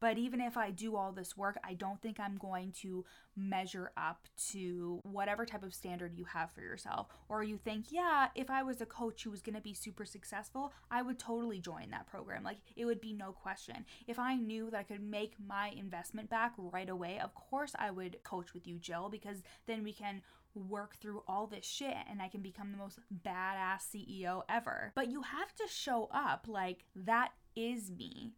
but 0.01 0.19
even 0.19 0.41
if 0.41 0.57
I 0.57 0.71
do 0.71 0.97
all 0.97 1.13
this 1.13 1.37
work, 1.37 1.59
I 1.65 1.75
don't 1.75 2.01
think 2.01 2.21
I'm 2.21 2.37
going 2.37 2.73
to 2.83 3.05
measure 3.37 3.93
up 3.97 4.27
to 4.51 5.01
whatever 5.03 5.45
type 5.45 5.63
of 5.63 5.75
standard 5.75 6.15
you 6.15 6.25
have 6.25 6.51
for 6.53 6.61
yourself. 6.61 7.09
Or 7.29 7.43
you 7.43 7.57
think, 7.57 7.87
yeah, 7.91 8.29
if 8.35 8.51
I 8.51 8.63
was 8.63 8.81
a 8.81 8.87
coach 8.87 9.25
who 9.25 9.31
was 9.31 9.43
going 9.43 9.55
to 9.55 9.61
be 9.61 9.75
super 9.75 10.05
successful, 10.05 10.73
I 10.91 11.03
would 11.03 11.19
totally 11.19 11.61
join 11.61 11.91
that 11.91 12.07
program. 12.07 12.45
Like 12.45 12.59
it 12.77 12.85
would 12.85 13.01
be 13.01 13.13
no 13.13 13.33
question. 13.33 13.85
If 14.07 14.19
I 14.19 14.37
knew 14.37 14.71
that 14.71 14.79
I 14.79 14.83
could 14.83 15.03
make 15.03 15.35
my 15.45 15.73
investment 15.77 16.31
back 16.31 16.55
right 16.57 16.89
away, 16.89 17.19
of 17.21 17.35
course 17.35 17.73
I 17.79 17.91
would 17.91 18.23
coach 18.25 18.55
with 18.55 18.67
you, 18.67 18.79
Jill, 18.79 19.09
because 19.09 19.43
then 19.67 19.83
we 19.83 19.93
can 19.93 20.23
work 20.55 20.97
through 20.97 21.23
all 21.29 21.47
this 21.47 21.65
shit 21.65 21.95
and 22.11 22.21
I 22.21 22.29
can 22.29 22.41
become 22.41 22.73
the 22.73 22.79
most 22.79 22.99
badass 23.25 23.83
CEO 23.95 24.43
ever. 24.49 24.93
But 24.95 25.11
you 25.11 25.23
have 25.23 25.55
to 25.57 25.65
show 25.69 26.09
up 26.13 26.47
like 26.49 26.85
that 26.97 27.33
is 27.55 27.91
me 27.91 28.33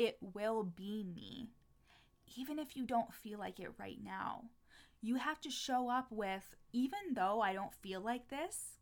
it 0.00 0.16
will 0.34 0.64
be 0.64 1.04
me. 1.14 1.50
Even 2.38 2.58
if 2.58 2.74
you 2.74 2.86
don't 2.86 3.12
feel 3.12 3.38
like 3.38 3.60
it 3.60 3.68
right 3.78 3.98
now, 4.02 4.44
you 5.02 5.16
have 5.16 5.42
to 5.42 5.50
show 5.50 5.90
up 5.90 6.06
with, 6.10 6.56
even 6.72 7.12
though 7.12 7.42
I 7.42 7.52
don't 7.52 7.74
feel 7.74 8.00
like 8.00 8.30
this, 8.30 8.78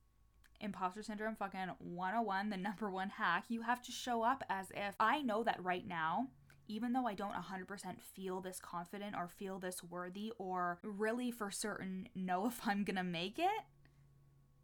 imposter 0.60 1.02
syndrome 1.02 1.34
fucking 1.34 1.72
101, 1.80 2.50
the 2.50 2.56
number 2.56 2.88
one 2.88 3.08
hack, 3.08 3.46
you 3.48 3.62
have 3.62 3.82
to 3.82 3.90
show 3.90 4.22
up 4.22 4.44
as 4.48 4.66
if 4.70 4.94
I 5.00 5.22
know 5.22 5.42
that 5.42 5.60
right 5.60 5.86
now, 5.88 6.28
even 6.68 6.92
though 6.92 7.08
I 7.08 7.14
don't 7.14 7.34
100% 7.34 8.00
feel 8.00 8.40
this 8.40 8.60
confident 8.60 9.16
or 9.16 9.26
feel 9.26 9.58
this 9.58 9.82
worthy 9.82 10.32
or 10.38 10.78
really 10.84 11.32
for 11.32 11.50
certain 11.50 12.08
know 12.14 12.46
if 12.46 12.60
I'm 12.64 12.84
gonna 12.84 13.02
make 13.02 13.40
it, 13.40 13.64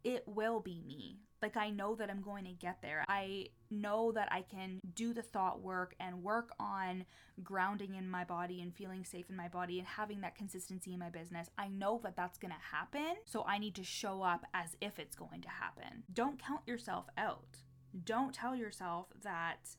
it 0.05 0.23
will 0.27 0.59
be 0.61 0.81
me. 0.87 1.17
Like, 1.41 1.57
I 1.57 1.69
know 1.69 1.95
that 1.95 2.09
I'm 2.09 2.21
going 2.21 2.45
to 2.45 2.53
get 2.53 2.81
there. 2.81 3.03
I 3.09 3.47
know 3.69 4.11
that 4.13 4.29
I 4.31 4.41
can 4.43 4.79
do 4.93 5.13
the 5.13 5.21
thought 5.21 5.61
work 5.61 5.95
and 5.99 6.23
work 6.23 6.51
on 6.59 7.05
grounding 7.43 7.95
in 7.95 8.09
my 8.09 8.23
body 8.23 8.61
and 8.61 8.73
feeling 8.73 9.03
safe 9.03 9.29
in 9.29 9.35
my 9.35 9.47
body 9.47 9.79
and 9.79 9.87
having 9.87 10.21
that 10.21 10.35
consistency 10.35 10.93
in 10.93 10.99
my 10.99 11.09
business. 11.09 11.49
I 11.57 11.67
know 11.67 11.99
that 12.03 12.15
that's 12.15 12.37
going 12.37 12.53
to 12.53 12.75
happen. 12.75 13.17
So 13.25 13.43
I 13.45 13.57
need 13.57 13.75
to 13.75 13.83
show 13.83 14.21
up 14.21 14.45
as 14.53 14.77
if 14.79 14.97
it's 14.97 15.15
going 15.15 15.41
to 15.41 15.49
happen. 15.49 16.03
Don't 16.13 16.39
count 16.39 16.61
yourself 16.65 17.07
out. 17.17 17.57
Don't 18.03 18.33
tell 18.33 18.55
yourself 18.55 19.07
that 19.23 19.75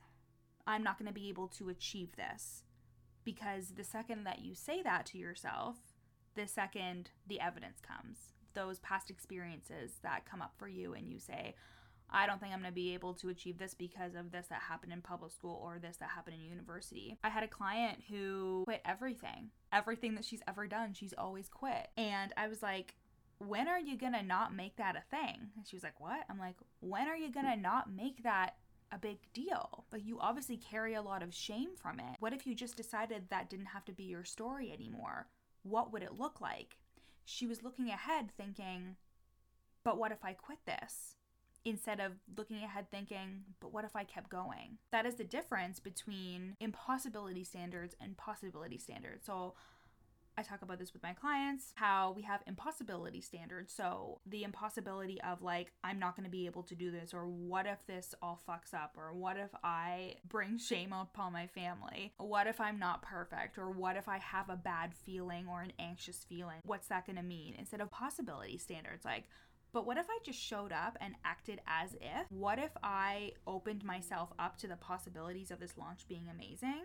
I'm 0.67 0.83
not 0.83 0.99
going 0.99 1.09
to 1.09 1.15
be 1.15 1.29
able 1.29 1.49
to 1.49 1.69
achieve 1.69 2.17
this. 2.17 2.65
Because 3.25 3.71
the 3.71 3.85
second 3.85 4.25
that 4.25 4.45
you 4.45 4.55
say 4.55 4.83
that 4.83 5.07
to 5.07 5.19
yourself, 5.19 5.77
the 6.35 6.47
second 6.47 7.11
the 7.27 7.41
evidence 7.41 7.81
comes 7.81 8.35
those 8.57 8.81
past 8.81 9.11
experiences 9.11 9.93
that 10.03 10.27
come 10.29 10.43
up 10.43 10.55
for 10.59 10.67
you 10.67 10.95
and 10.95 11.09
you 11.09 11.21
say, 11.21 11.55
I 12.11 12.27
don't 12.27 12.41
think 12.41 12.53
I'm 12.53 12.61
going 12.61 12.71
to 12.71 12.75
be 12.75 12.95
able 12.95 13.15
to 13.15 13.29
achieve 13.29 13.59
this 13.59 13.75
because 13.75 14.15
of 14.15 14.33
this 14.33 14.47
that 14.49 14.63
happened 14.63 14.93
in 14.93 15.01
public 15.01 15.33
school 15.33 15.61
or 15.63 15.79
this 15.79 15.99
that 15.99 16.09
happened 16.11 16.37
in 16.41 16.49
university. 16.49 17.19
I 17.23 17.29
had 17.29 17.45
a 17.45 17.49
client 17.49 17.99
who 18.09 18.63
quit 18.65 18.83
everything. 18.85 19.51
Everything 19.73 20.15
that 20.17 20.25
she's 20.25 20.43
ever 20.49 20.67
done, 20.67 20.93
she's 20.93 21.15
always 21.17 21.49
quit. 21.49 21.89
And 21.97 22.33
I 22.37 22.49
was 22.49 22.63
like, 22.63 22.97
when 23.39 23.69
are 23.69 23.79
you 23.79 23.97
going 23.97 24.15
to 24.15 24.23
not 24.23 24.55
make 24.55 24.77
that 24.77 24.97
a 24.97 25.17
thing? 25.17 25.51
And 25.57 25.67
she 25.67 25.77
was 25.77 25.83
like, 25.83 26.01
what? 26.01 26.25
I'm 26.31 26.39
like, 26.39 26.57
when 26.81 27.07
are 27.07 27.17
you 27.17 27.31
going 27.31 27.47
to 27.47 27.57
not 27.57 27.93
make 27.93 28.23
that 28.23 28.55
a 28.93 28.99
big 28.99 29.19
deal. 29.33 29.85
Like, 29.93 30.05
you 30.05 30.19
obviously 30.21 30.57
carry 30.57 30.95
a 30.95 31.03
lot 31.03 31.23
of 31.23 31.35
shame 31.35 31.71
from 31.77 31.99
it. 31.99 32.17
What 32.21 32.33
if 32.33 32.47
you 32.47 32.55
just 32.55 32.77
decided 32.77 33.25
that 33.31 33.51
didn't 33.51 33.67
have 33.67 33.85
to 33.87 33.93
be 33.93 34.05
your 34.05 34.25
story 34.25 34.73
anymore? 34.73 35.27
What 35.63 35.93
would 35.93 36.03
it 36.03 36.19
look 36.19 36.41
like? 36.41 36.77
She 37.27 37.47
was 37.47 37.63
looking 37.63 37.89
ahead 37.89 38.31
thinking, 38.37 38.97
but 39.85 39.99
what 39.99 40.13
if 40.13 40.25
I 40.25 40.33
quit 40.33 40.59
this? 40.65 41.17
Instead 41.65 41.99
of 41.99 42.13
looking 42.37 42.63
ahead 42.63 42.87
thinking, 42.91 43.43
but 43.61 43.73
what 43.73 43.85
if 43.85 43.97
I 43.97 44.05
kept 44.05 44.31
going? 44.31 44.79
That 44.93 45.05
is 45.05 45.17
the 45.17 45.25
difference 45.25 45.81
between 45.81 46.55
impossibility 46.61 47.43
standards 47.43 47.97
and 48.01 48.17
possibility 48.17 48.79
standards. 48.79 49.27
So 49.27 49.55
I 50.39 50.43
talk 50.43 50.63
about 50.63 50.79
this 50.79 50.93
with 50.93 51.03
my 51.03 51.15
clients 51.15 51.73
how 51.77 52.13
we 52.15 52.23
have 52.23 52.43
impossibility 52.47 53.21
standards. 53.21 53.73
So, 53.73 54.21
the 54.27 54.45
impossibility 54.45 55.21
of 55.23 55.43
like, 55.43 55.73
I'm 55.83 55.99
not 55.99 56.15
going 56.17 56.25
to 56.25 56.31
be 56.31 56.47
able 56.47 56.63
to 56.65 56.75
do 56.75 56.91
this, 56.91 57.15
or 57.15 57.27
what 57.27 57.67
if 57.67 57.87
this 57.87 58.15
all 58.21 58.41
fucks 58.49 58.75
up, 58.75 58.95
or 58.97 59.13
what 59.13 59.37
if 59.37 59.51
I 59.65 60.17
bring 60.29 60.59
shame 60.59 60.93
upon 60.93 61.33
my 61.33 61.47
family? 61.47 62.13
What 62.19 62.47
if 62.47 62.61
I'm 62.61 62.79
not 62.79 63.03
perfect, 63.03 63.59
or 63.59 63.71
what 63.71 63.97
if 63.97 64.09
I 64.09 64.19
have 64.19 64.51
a 64.51 64.57
bad 64.57 64.95
feeling 64.95 65.47
or 65.49 65.63
an 65.63 65.73
anxious 65.79 66.25
feeling? 66.29 66.59
What's 66.65 66.89
that 66.89 67.07
going 67.07 67.17
to 67.17 67.23
mean? 67.23 67.55
Instead 67.59 67.81
of 67.81 67.91
possibility 67.91 68.59
standards, 68.59 69.05
like, 69.05 69.25
but 69.73 69.87
what 69.87 69.99
if 69.99 70.07
I 70.09 70.19
just 70.25 70.39
showed 70.39 70.73
up 70.73 70.97
and 71.01 71.15
acted 71.25 71.61
as 71.67 71.95
if? 71.95 72.31
What 72.31 72.59
if 72.59 72.71
I 72.83 73.33
opened 73.47 73.85
myself 73.85 74.33
up 74.39 74.57
to 74.59 74.67
the 74.67 74.77
possibilities 74.77 75.51
of 75.51 75.61
this 75.61 75.77
launch 75.77 76.07
being 76.09 76.29
amazing? 76.31 76.85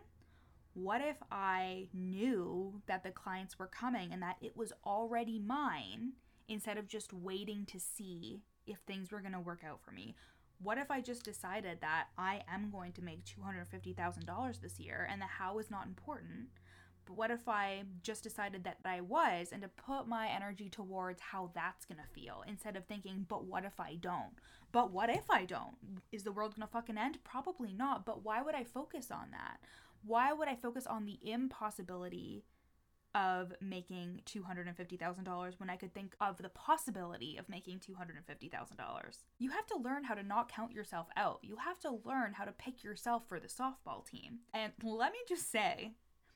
What 0.73 1.01
if 1.01 1.17
I 1.31 1.87
knew 1.93 2.81
that 2.87 3.03
the 3.03 3.11
clients 3.11 3.59
were 3.59 3.67
coming 3.67 4.13
and 4.13 4.21
that 4.21 4.37
it 4.41 4.55
was 4.55 4.71
already 4.85 5.39
mine 5.39 6.13
instead 6.47 6.77
of 6.77 6.87
just 6.87 7.13
waiting 7.13 7.65
to 7.67 7.79
see 7.79 8.41
if 8.65 8.77
things 8.79 9.11
were 9.11 9.21
going 9.21 9.33
to 9.33 9.39
work 9.39 9.63
out 9.67 9.81
for 9.81 9.91
me? 9.91 10.15
What 10.61 10.77
if 10.77 10.91
I 10.91 11.01
just 11.01 11.23
decided 11.23 11.79
that 11.81 12.07
I 12.17 12.43
am 12.47 12.69
going 12.69 12.93
to 12.93 13.03
make 13.03 13.25
$250,000 13.25 14.61
this 14.61 14.79
year 14.79 15.07
and 15.11 15.21
the 15.21 15.25
how 15.25 15.57
is 15.59 15.71
not 15.71 15.87
important? 15.87 16.49
But 17.05 17.17
what 17.17 17.31
if 17.31 17.49
I 17.49 17.83
just 18.03 18.23
decided 18.23 18.63
that 18.63 18.77
I 18.85 19.01
was 19.01 19.49
and 19.51 19.61
to 19.63 19.67
put 19.67 20.07
my 20.07 20.27
energy 20.27 20.69
towards 20.69 21.19
how 21.19 21.51
that's 21.53 21.85
gonna 21.85 22.05
feel 22.13 22.43
instead 22.47 22.75
of 22.75 22.85
thinking, 22.85 23.25
but 23.27 23.45
what 23.45 23.65
if 23.65 23.79
I 23.79 23.95
don't? 23.95 24.35
But 24.71 24.91
what 24.91 25.09
if 25.09 25.29
I 25.29 25.45
don't? 25.45 25.75
Is 26.11 26.23
the 26.23 26.31
world 26.31 26.55
gonna 26.55 26.67
fucking 26.67 26.97
end? 26.97 27.23
Probably 27.23 27.73
not, 27.73 28.05
but 28.05 28.23
why 28.23 28.41
would 28.41 28.55
I 28.55 28.63
focus 28.63 29.09
on 29.11 29.31
that? 29.31 29.57
Why 30.05 30.33
would 30.33 30.47
I 30.47 30.55
focus 30.55 30.87
on 30.87 31.05
the 31.05 31.19
impossibility 31.21 32.45
of 33.13 33.53
making 33.59 34.21
$250,000 34.25 35.59
when 35.59 35.69
I 35.69 35.75
could 35.75 35.93
think 35.93 36.15
of 36.21 36.37
the 36.37 36.49
possibility 36.49 37.37
of 37.37 37.49
making 37.49 37.79
$250,000? 37.79 39.17
You 39.37 39.49
have 39.51 39.67
to 39.67 39.77
learn 39.77 40.05
how 40.05 40.13
to 40.13 40.23
not 40.23 40.51
count 40.51 40.71
yourself 40.71 41.07
out. 41.17 41.39
You 41.41 41.57
have 41.57 41.79
to 41.79 41.99
learn 42.05 42.33
how 42.33 42.45
to 42.45 42.51
pick 42.51 42.83
yourself 42.83 43.23
for 43.27 43.39
the 43.39 43.47
softball 43.47 44.05
team. 44.05 44.39
And 44.53 44.71
let 44.83 45.11
me 45.11 45.19
just 45.27 45.51
say, 45.51 45.91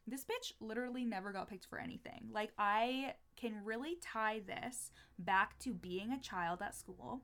this 0.07 0.25
bitch 0.25 0.51
literally 0.59 1.05
never 1.05 1.31
got 1.31 1.49
picked 1.49 1.65
for 1.65 1.79
anything. 1.79 2.29
Like, 2.31 2.51
I 2.57 3.13
can 3.37 3.63
really 3.63 3.97
tie 4.01 4.41
this 4.45 4.91
back 5.17 5.57
to 5.59 5.73
being 5.73 6.11
a 6.11 6.19
child 6.19 6.61
at 6.61 6.75
school 6.75 7.21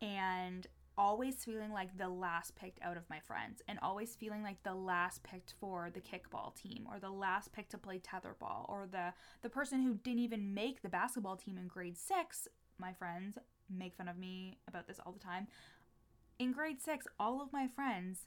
and 0.00 0.66
always 0.98 1.36
feeling 1.44 1.72
like 1.72 1.96
the 1.96 2.08
last 2.08 2.56
picked 2.56 2.82
out 2.82 2.96
of 2.96 3.08
my 3.08 3.20
friends 3.20 3.62
and 3.68 3.78
always 3.80 4.16
feeling 4.16 4.42
like 4.42 4.62
the 4.64 4.74
last 4.74 5.22
picked 5.22 5.54
for 5.60 5.90
the 5.94 6.00
kickball 6.00 6.54
team 6.54 6.86
or 6.92 6.98
the 6.98 7.08
last 7.08 7.52
picked 7.52 7.70
to 7.70 7.78
play 7.78 8.00
tetherball 8.00 8.68
or 8.68 8.86
the 8.90 9.14
the 9.42 9.48
person 9.48 9.82
who 9.82 9.94
didn't 9.94 10.18
even 10.18 10.52
make 10.52 10.82
the 10.82 10.88
basketball 10.88 11.36
team 11.36 11.56
in 11.56 11.68
grade 11.68 11.96
6 11.96 12.48
my 12.78 12.92
friends 12.92 13.38
make 13.70 13.94
fun 13.94 14.08
of 14.08 14.18
me 14.18 14.58
about 14.66 14.86
this 14.86 15.00
all 15.04 15.12
the 15.12 15.18
time. 15.18 15.46
In 16.38 16.52
grade 16.52 16.80
six, 16.80 17.06
all 17.18 17.42
of 17.42 17.52
my 17.52 17.66
friends 17.66 18.26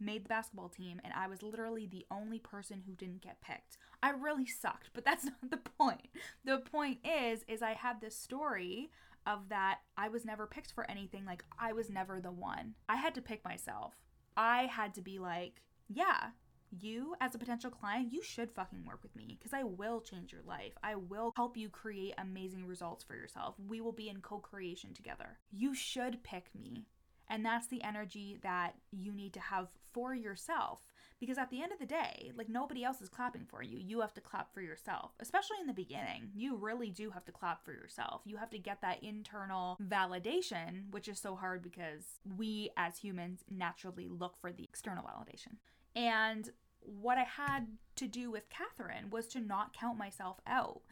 made 0.00 0.24
the 0.24 0.28
basketball 0.28 0.68
team 0.68 1.00
and 1.02 1.12
I 1.12 1.26
was 1.26 1.42
literally 1.42 1.86
the 1.86 2.06
only 2.10 2.38
person 2.38 2.82
who 2.86 2.94
didn't 2.94 3.22
get 3.22 3.40
picked. 3.40 3.78
I 4.00 4.10
really 4.10 4.46
sucked, 4.46 4.90
but 4.92 5.04
that's 5.04 5.24
not 5.24 5.50
the 5.50 5.56
point. 5.56 6.08
The 6.44 6.58
point 6.58 6.98
is 7.04 7.44
is 7.48 7.62
I 7.62 7.72
had 7.72 8.00
this 8.00 8.16
story 8.16 8.90
of 9.28 9.50
that 9.50 9.80
I 9.96 10.08
was 10.08 10.24
never 10.24 10.46
picked 10.46 10.72
for 10.72 10.90
anything 10.90 11.24
like 11.26 11.44
I 11.58 11.72
was 11.72 11.90
never 11.90 12.20
the 12.20 12.32
one. 12.32 12.74
I 12.88 12.96
had 12.96 13.14
to 13.16 13.22
pick 13.22 13.44
myself. 13.44 13.94
I 14.36 14.62
had 14.64 14.94
to 14.94 15.02
be 15.02 15.18
like, 15.18 15.60
yeah, 15.88 16.30
you 16.70 17.14
as 17.20 17.34
a 17.34 17.38
potential 17.38 17.70
client, 17.70 18.12
you 18.12 18.22
should 18.22 18.50
fucking 18.50 18.84
work 18.84 19.00
with 19.02 19.14
me 19.14 19.36
because 19.38 19.52
I 19.52 19.64
will 19.64 20.00
change 20.00 20.32
your 20.32 20.42
life. 20.46 20.72
I 20.82 20.94
will 20.94 21.32
help 21.36 21.56
you 21.56 21.68
create 21.68 22.14
amazing 22.18 22.66
results 22.66 23.04
for 23.04 23.14
yourself. 23.14 23.54
We 23.68 23.80
will 23.80 23.92
be 23.92 24.08
in 24.08 24.20
co 24.20 24.38
creation 24.38 24.94
together. 24.94 25.38
You 25.52 25.74
should 25.74 26.22
pick 26.22 26.46
me. 26.58 26.86
And 27.30 27.44
that's 27.44 27.66
the 27.66 27.82
energy 27.82 28.38
that 28.42 28.74
you 28.90 29.12
need 29.12 29.34
to 29.34 29.40
have 29.40 29.68
for 29.92 30.14
yourself. 30.14 30.80
Because 31.20 31.38
at 31.38 31.50
the 31.50 31.62
end 31.62 31.72
of 31.72 31.78
the 31.78 31.86
day, 31.86 32.32
like 32.36 32.48
nobody 32.48 32.84
else 32.84 33.00
is 33.00 33.08
clapping 33.08 33.44
for 33.44 33.62
you. 33.62 33.78
You 33.78 34.00
have 34.00 34.14
to 34.14 34.20
clap 34.20 34.52
for 34.54 34.60
yourself, 34.60 35.12
especially 35.20 35.56
in 35.60 35.66
the 35.66 35.72
beginning. 35.72 36.30
You 36.34 36.56
really 36.56 36.90
do 36.90 37.10
have 37.10 37.24
to 37.24 37.32
clap 37.32 37.64
for 37.64 37.72
yourself. 37.72 38.22
You 38.24 38.36
have 38.36 38.50
to 38.50 38.58
get 38.58 38.80
that 38.82 39.02
internal 39.02 39.78
validation, 39.82 40.90
which 40.90 41.08
is 41.08 41.18
so 41.18 41.34
hard 41.34 41.62
because 41.62 42.04
we 42.36 42.70
as 42.76 42.98
humans 42.98 43.44
naturally 43.50 44.06
look 44.08 44.36
for 44.40 44.52
the 44.52 44.62
external 44.64 45.04
validation. 45.04 45.56
And 45.96 46.50
what 46.80 47.18
I 47.18 47.24
had 47.24 47.66
to 47.96 48.06
do 48.06 48.30
with 48.30 48.48
Catherine 48.48 49.10
was 49.10 49.26
to 49.28 49.40
not 49.40 49.72
count 49.72 49.98
myself 49.98 50.38
out, 50.46 50.82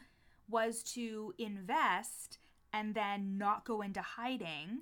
was 0.49 0.83
to 0.83 1.33
invest 1.37 2.37
and 2.73 2.93
then 2.93 3.37
not 3.37 3.65
go 3.65 3.81
into 3.81 4.01
hiding 4.01 4.81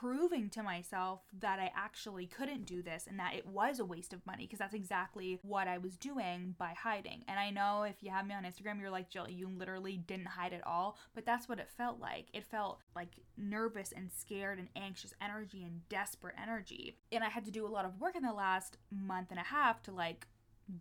proving 0.00 0.48
to 0.50 0.62
myself 0.62 1.20
that 1.40 1.58
I 1.58 1.70
actually 1.76 2.26
couldn't 2.26 2.66
do 2.66 2.82
this 2.82 3.06
and 3.06 3.18
that 3.18 3.34
it 3.34 3.46
was 3.46 3.78
a 3.78 3.84
waste 3.84 4.12
of 4.12 4.24
money 4.26 4.44
because 4.44 4.58
that's 4.58 4.74
exactly 4.74 5.38
what 5.42 5.68
I 5.68 5.78
was 5.78 5.96
doing 5.96 6.54
by 6.58 6.74
hiding. 6.76 7.24
And 7.28 7.38
I 7.38 7.50
know 7.50 7.82
if 7.82 7.96
you 8.02 8.10
have 8.10 8.26
me 8.26 8.34
on 8.34 8.44
Instagram, 8.44 8.80
you're 8.80 8.90
like, 8.90 9.10
Jill, 9.10 9.28
you 9.28 9.48
literally 9.48 9.98
didn't 9.98 10.26
hide 10.26 10.52
at 10.52 10.66
all. 10.66 10.96
But 11.14 11.26
that's 11.26 11.48
what 11.48 11.58
it 11.58 11.68
felt 11.76 12.00
like. 12.00 12.26
It 12.32 12.44
felt 12.44 12.80
like 12.96 13.10
nervous 13.36 13.92
and 13.92 14.10
scared 14.10 14.58
and 14.58 14.68
anxious 14.76 15.14
energy 15.20 15.62
and 15.62 15.86
desperate 15.88 16.36
energy. 16.40 16.96
And 17.10 17.22
I 17.22 17.28
had 17.28 17.44
to 17.44 17.50
do 17.50 17.66
a 17.66 17.68
lot 17.68 17.84
of 17.84 18.00
work 18.00 18.16
in 18.16 18.22
the 18.22 18.32
last 18.32 18.78
month 18.90 19.28
and 19.30 19.38
a 19.38 19.44
half 19.44 19.82
to 19.84 19.92
like 19.92 20.26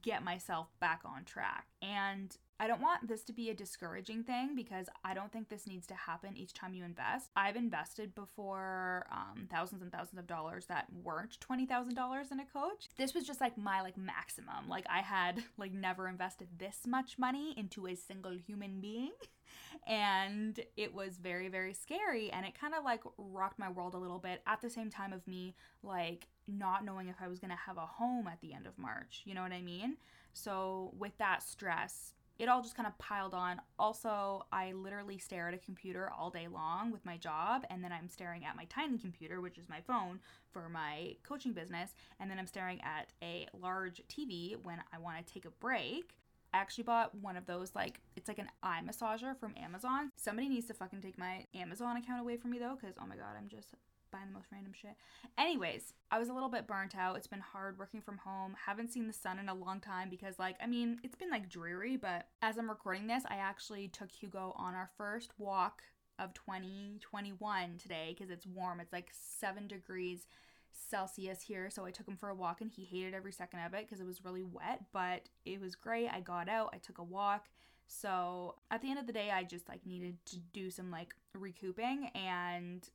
get 0.01 0.23
myself 0.23 0.67
back 0.79 1.01
on 1.05 1.25
track. 1.25 1.67
And 1.81 2.35
I 2.61 2.67
don't 2.67 2.79
want 2.79 3.07
this 3.07 3.23
to 3.23 3.33
be 3.33 3.49
a 3.49 3.55
discouraging 3.55 4.23
thing 4.23 4.55
because 4.55 4.85
I 5.03 5.15
don't 5.15 5.31
think 5.31 5.49
this 5.49 5.65
needs 5.65 5.87
to 5.87 5.95
happen 5.95 6.37
each 6.37 6.53
time 6.53 6.75
you 6.75 6.85
invest. 6.85 7.31
I've 7.35 7.55
invested 7.55 8.13
before 8.13 9.07
um, 9.11 9.47
thousands 9.51 9.81
and 9.81 9.91
thousands 9.91 10.19
of 10.19 10.27
dollars 10.27 10.67
that 10.67 10.85
weren't 11.03 11.39
$20,000 11.39 12.31
in 12.31 12.39
a 12.39 12.45
coach. 12.45 12.87
This 12.99 13.15
was 13.15 13.23
just 13.23 13.41
like 13.41 13.57
my 13.57 13.81
like 13.81 13.97
maximum. 13.97 14.69
Like 14.69 14.85
I 14.87 14.99
had 14.99 15.43
like 15.57 15.73
never 15.73 16.07
invested 16.07 16.49
this 16.59 16.81
much 16.85 17.17
money 17.17 17.55
into 17.57 17.87
a 17.87 17.95
single 17.95 18.37
human 18.37 18.79
being. 18.79 19.13
and 19.87 20.59
it 20.77 20.93
was 20.93 21.17
very 21.17 21.47
very 21.47 21.73
scary 21.73 22.29
and 22.31 22.45
it 22.45 22.53
kind 22.57 22.75
of 22.75 22.83
like 22.83 23.01
rocked 23.17 23.57
my 23.57 23.69
world 23.69 23.95
a 23.95 23.97
little 23.97 24.19
bit 24.19 24.41
at 24.45 24.61
the 24.61 24.69
same 24.69 24.89
time 24.89 25.11
of 25.11 25.27
me 25.27 25.55
like 25.81 26.27
not 26.47 26.85
knowing 26.85 27.07
if 27.07 27.15
I 27.19 27.27
was 27.27 27.39
going 27.39 27.49
to 27.49 27.57
have 27.57 27.77
a 27.77 27.85
home 27.85 28.27
at 28.27 28.39
the 28.41 28.53
end 28.53 28.67
of 28.67 28.77
March. 28.77 29.23
You 29.25 29.33
know 29.33 29.41
what 29.41 29.51
I 29.51 29.61
mean? 29.61 29.97
So 30.33 30.93
with 30.97 31.17
that 31.17 31.41
stress, 31.43 32.13
it 32.41 32.49
all 32.49 32.63
just 32.63 32.75
kind 32.75 32.87
of 32.87 32.97
piled 32.97 33.35
on. 33.35 33.61
Also, 33.77 34.47
I 34.51 34.71
literally 34.71 35.19
stare 35.19 35.47
at 35.47 35.53
a 35.53 35.59
computer 35.59 36.09
all 36.09 36.31
day 36.31 36.47
long 36.47 36.91
with 36.91 37.05
my 37.05 37.15
job, 37.15 37.65
and 37.69 37.83
then 37.83 37.91
I'm 37.91 38.09
staring 38.09 38.43
at 38.45 38.55
my 38.55 38.65
tiny 38.65 38.97
computer, 38.97 39.39
which 39.41 39.59
is 39.59 39.69
my 39.69 39.79
phone, 39.79 40.19
for 40.51 40.67
my 40.67 41.17
coaching 41.21 41.53
business, 41.53 41.93
and 42.19 42.31
then 42.31 42.39
I'm 42.39 42.47
staring 42.47 42.81
at 42.81 43.13
a 43.21 43.47
large 43.53 44.01
TV 44.09 44.55
when 44.63 44.81
I 44.91 44.97
want 44.97 45.23
to 45.25 45.33
take 45.33 45.45
a 45.45 45.51
break. 45.51 46.15
I 46.51 46.57
actually 46.57 46.85
bought 46.85 47.13
one 47.13 47.37
of 47.37 47.45
those, 47.45 47.75
like, 47.75 48.01
it's 48.15 48.27
like 48.27 48.39
an 48.39 48.49
eye 48.63 48.81
massager 48.83 49.37
from 49.37 49.53
Amazon. 49.55 50.11
Somebody 50.15 50.49
needs 50.49 50.65
to 50.65 50.73
fucking 50.73 51.01
take 51.01 51.19
my 51.19 51.45
Amazon 51.53 51.95
account 51.95 52.21
away 52.21 52.37
from 52.37 52.49
me 52.49 52.57
though, 52.57 52.75
because 52.81 52.95
oh 52.99 53.05
my 53.05 53.17
god, 53.17 53.35
I'm 53.37 53.49
just 53.49 53.75
buying 54.11 54.27
the 54.27 54.33
most 54.33 54.47
random 54.51 54.73
shit. 54.73 54.95
Anyways, 55.37 55.93
I 56.11 56.19
was 56.19 56.29
a 56.29 56.33
little 56.33 56.49
bit 56.49 56.67
burnt 56.67 56.95
out. 56.95 57.17
It's 57.17 57.27
been 57.27 57.39
hard 57.39 57.79
working 57.79 58.01
from 58.01 58.17
home. 58.17 58.55
Haven't 58.65 58.91
seen 58.91 59.07
the 59.07 59.13
sun 59.13 59.39
in 59.39 59.49
a 59.49 59.53
long 59.53 59.79
time 59.79 60.09
because, 60.09 60.39
like, 60.39 60.55
I 60.61 60.67
mean, 60.67 60.99
it's 61.03 61.15
been 61.15 61.29
like 61.29 61.49
dreary, 61.49 61.97
but 61.97 62.27
as 62.41 62.57
I'm 62.57 62.69
recording 62.69 63.07
this, 63.07 63.23
I 63.29 63.35
actually 63.35 63.87
took 63.87 64.11
Hugo 64.11 64.53
on 64.57 64.75
our 64.75 64.89
first 64.97 65.31
walk 65.37 65.81
of 66.19 66.33
2021 66.33 67.77
today 67.77 68.15
because 68.15 68.29
it's 68.29 68.45
warm. 68.45 68.79
It's 68.79 68.93
like 68.93 69.09
seven 69.11 69.67
degrees 69.67 70.27
Celsius 70.71 71.41
here. 71.41 71.69
So 71.69 71.85
I 71.85 71.91
took 71.91 72.07
him 72.07 72.17
for 72.17 72.29
a 72.29 72.35
walk 72.35 72.61
and 72.61 72.69
he 72.69 72.83
hated 72.83 73.13
every 73.13 73.31
second 73.31 73.59
of 73.61 73.73
it 73.73 73.85
because 73.85 73.99
it 73.99 74.05
was 74.05 74.23
really 74.23 74.43
wet, 74.43 74.83
but 74.93 75.29
it 75.45 75.59
was 75.59 75.75
great. 75.75 76.09
I 76.09 76.19
got 76.19 76.49
out, 76.49 76.71
I 76.73 76.77
took 76.77 76.97
a 76.97 77.03
walk. 77.03 77.45
So 77.87 78.55
at 78.69 78.81
the 78.81 78.89
end 78.89 78.99
of 78.99 79.07
the 79.07 79.13
day, 79.13 79.31
I 79.31 79.43
just 79.43 79.67
like 79.67 79.85
needed 79.85 80.17
to 80.27 80.37
do 80.53 80.71
some 80.71 80.91
like 80.91 81.13
recouping 81.33 82.09
and 82.15 82.87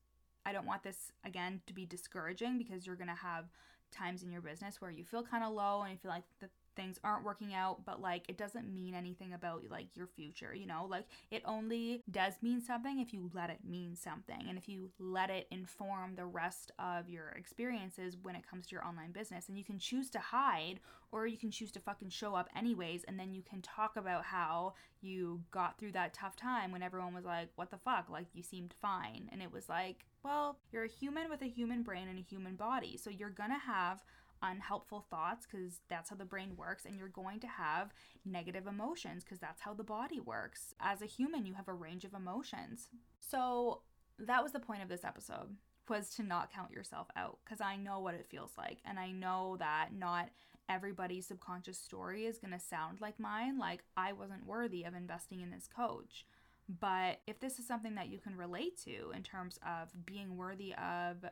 I 0.47 0.53
don't 0.53 0.67
want 0.67 0.85
this 0.85 1.13
again 1.25 1.61
to 1.67 1.75
be 1.75 1.85
discouraging 1.85 2.57
because 2.57 2.87
you're 2.87 2.97
going 2.97 3.09
to 3.09 3.15
have 3.15 3.47
times 3.91 4.23
in 4.23 4.31
your 4.31 4.41
business 4.41 4.81
where 4.81 4.91
you 4.91 5.05
feel 5.05 5.23
kind 5.23 5.45
of 5.45 5.53
low 5.53 5.83
and 5.83 5.91
you 5.91 5.99
feel 5.99 6.11
like 6.11 6.25
the 6.41 6.49
things 6.77 7.01
aren't 7.03 7.25
working 7.25 7.55
out 7.55 7.85
but 7.87 8.01
like 8.03 8.25
it 8.29 8.37
doesn't 8.37 8.73
mean 8.73 8.95
anything 8.95 9.33
about 9.33 9.63
like 9.71 9.87
your 9.95 10.07
future 10.07 10.55
you 10.55 10.67
know? 10.67 10.87
Like 10.89 11.07
it 11.31 11.43
only 11.45 12.03
does 12.11 12.35
mean 12.43 12.61
something 12.61 13.01
if 13.01 13.13
you 13.13 13.31
let 13.35 13.51
it 13.51 13.61
mean 13.67 13.97
something 13.97 14.45
and 14.49 14.59
if 14.59 14.69
you 14.69 14.91
let 14.99 15.31
it 15.31 15.47
inform 15.51 16.15
the 16.15 16.27
rest 16.27 16.71
of 16.79 17.09
your 17.09 17.31
experiences 17.31 18.17
when 18.23 18.37
it 18.37 18.49
comes 18.49 18.67
to 18.67 18.73
your 18.75 18.85
online 18.85 19.13
business. 19.13 19.49
And 19.49 19.57
you 19.57 19.65
can 19.65 19.79
choose 19.79 20.11
to 20.11 20.19
hide 20.19 20.81
or 21.11 21.27
you 21.27 21.39
can 21.39 21.51
choose 21.51 21.73
to 21.73 21.81
fucking 21.81 22.11
show 22.11 22.35
up 22.35 22.49
anyways 22.55 23.05
and 23.05 23.19
then 23.19 23.33
you 23.33 23.43
can 23.43 23.63
talk 23.63 23.97
about 23.97 24.25
how 24.25 24.75
you 25.01 25.41
got 25.51 25.79
through 25.79 25.93
that 25.93 26.13
tough 26.13 26.37
time 26.37 26.73
when 26.73 26.83
everyone 26.83 27.15
was 27.15 27.25
like 27.25 27.49
what 27.57 27.71
the 27.71 27.79
fuck? 27.79 28.11
Like 28.11 28.27
you 28.35 28.43
seemed 28.43 28.75
fine. 28.81 29.31
And 29.33 29.43
it 29.43 29.51
was 29.51 29.69
like 29.69 30.05
well 30.27 30.59
you're 30.73 30.85
a 30.85 30.89
human 30.89 31.31
with 31.31 31.43
a 31.43 31.47
human 31.47 31.83
brain 31.83 32.09
and 32.09 32.19
a 32.19 32.23
human 32.23 32.57
body 32.57 32.97
so 32.97 33.11
you're 33.11 33.31
gonna 33.31 33.59
have 33.59 34.03
unhelpful 34.43 35.07
thoughts 35.11 35.47
because 35.51 35.81
that's 35.89 36.11
how 36.11 36.17
the 36.17 36.25
brain 36.25 36.57
works 36.57 36.85
and 36.85 36.99
you're 36.99 37.09
going 37.09 37.41
to 37.41 37.47
have 37.47 37.93
negative 38.25 38.67
emotions 38.67 39.25
because 39.25 39.39
that's 39.39 39.63
how 39.63 39.75
the 39.75 39.85
body 39.85 40.21
works. 40.21 40.75
As 40.81 41.03
a 41.03 41.07
human, 41.07 41.47
you 41.47 41.55
have 41.55 41.69
a 41.69 41.73
range 41.73 42.05
of 42.05 42.15
emotions. 42.15 42.89
So 43.21 43.83
that 44.19 44.43
was 44.43 44.53
the 44.53 44.61
point 44.61 44.83
of 44.83 44.89
this 44.89 45.05
episode 45.05 45.57
was 45.89 46.11
to 46.11 46.23
not 46.23 46.53
count 46.53 46.73
yourself 46.73 47.07
out 47.17 47.39
because 47.45 47.61
I 47.61 47.77
know 47.77 48.01
what 48.01 48.15
it 48.15 48.27
feels 48.29 48.53
like 48.59 48.79
and 48.85 48.99
I 48.99 49.13
know 49.13 49.57
that 49.61 49.91
not 49.97 50.31
everybody's 50.69 51.29
subconscious 51.29 51.79
story 51.79 52.27
is 52.27 52.39
going 52.39 52.53
to 52.53 52.59
sound 52.59 53.01
like 53.01 53.21
mine 53.21 53.57
like 53.57 53.85
I 53.97 54.13
wasn't 54.13 54.47
worthy 54.47 54.83
of 54.83 54.95
investing 54.95 55.43
in 55.43 55.51
this 55.51 55.69
coach. 55.69 56.27
But 56.69 57.21
if 57.27 57.39
this 57.39 57.59
is 57.59 57.67
something 57.67 57.95
that 57.95 58.09
you 58.09 58.19
can 58.19 58.37
relate 58.37 58.77
to 58.85 59.13
in 59.15 59.23
terms 59.23 59.59
of 59.67 59.89
being 60.05 60.37
worthy 60.37 60.75
of 60.75 61.25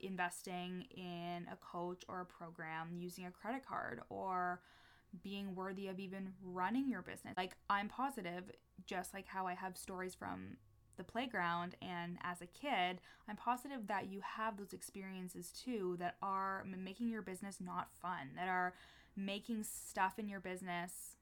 investing 0.00 0.86
in 0.90 1.46
a 1.50 1.56
coach 1.56 2.02
or 2.08 2.20
a 2.20 2.26
program 2.26 2.90
using 2.98 3.24
a 3.24 3.30
credit 3.30 3.64
card 3.66 4.00
or 4.10 4.60
being 5.22 5.54
worthy 5.54 5.88
of 5.88 5.98
even 5.98 6.32
running 6.42 6.88
your 6.88 7.02
business. 7.02 7.34
Like, 7.36 7.56
I'm 7.70 7.88
positive, 7.88 8.50
just 8.86 9.14
like 9.14 9.26
how 9.26 9.46
I 9.46 9.54
have 9.54 9.76
stories 9.76 10.14
from 10.14 10.56
the 10.96 11.04
playground 11.04 11.74
and 11.80 12.18
as 12.22 12.42
a 12.42 12.46
kid, 12.46 13.00
I'm 13.28 13.36
positive 13.36 13.86
that 13.86 14.10
you 14.10 14.20
have 14.20 14.58
those 14.58 14.74
experiences 14.74 15.50
too 15.50 15.96
that 16.00 16.16
are 16.22 16.64
making 16.66 17.08
your 17.08 17.22
business 17.22 17.58
not 17.60 17.88
fun, 18.00 18.30
that 18.36 18.48
are 18.48 18.74
making 19.16 19.64
stuff 19.64 20.18
in 20.18 20.28
your 20.28 20.40
business 20.40 21.16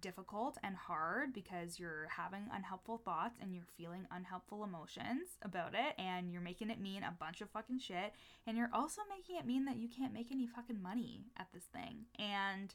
difficult 0.00 0.58
and 0.62 0.76
hard 0.76 1.32
because 1.32 1.78
you're 1.78 2.08
having 2.08 2.48
unhelpful 2.52 2.98
thoughts 2.98 3.38
and 3.40 3.54
you're 3.54 3.66
feeling 3.76 4.06
unhelpful 4.10 4.64
emotions 4.64 5.38
about 5.42 5.74
it 5.74 5.94
and 5.98 6.32
you're 6.32 6.40
making 6.40 6.70
it 6.70 6.80
mean 6.80 7.02
a 7.02 7.14
bunch 7.18 7.40
of 7.40 7.50
fucking 7.50 7.78
shit 7.78 8.12
and 8.46 8.56
you're 8.56 8.70
also 8.72 9.02
making 9.08 9.36
it 9.36 9.46
mean 9.46 9.64
that 9.64 9.76
you 9.76 9.88
can't 9.88 10.12
make 10.12 10.30
any 10.30 10.46
fucking 10.46 10.82
money 10.82 11.26
at 11.38 11.48
this 11.52 11.64
thing. 11.64 12.06
And 12.18 12.74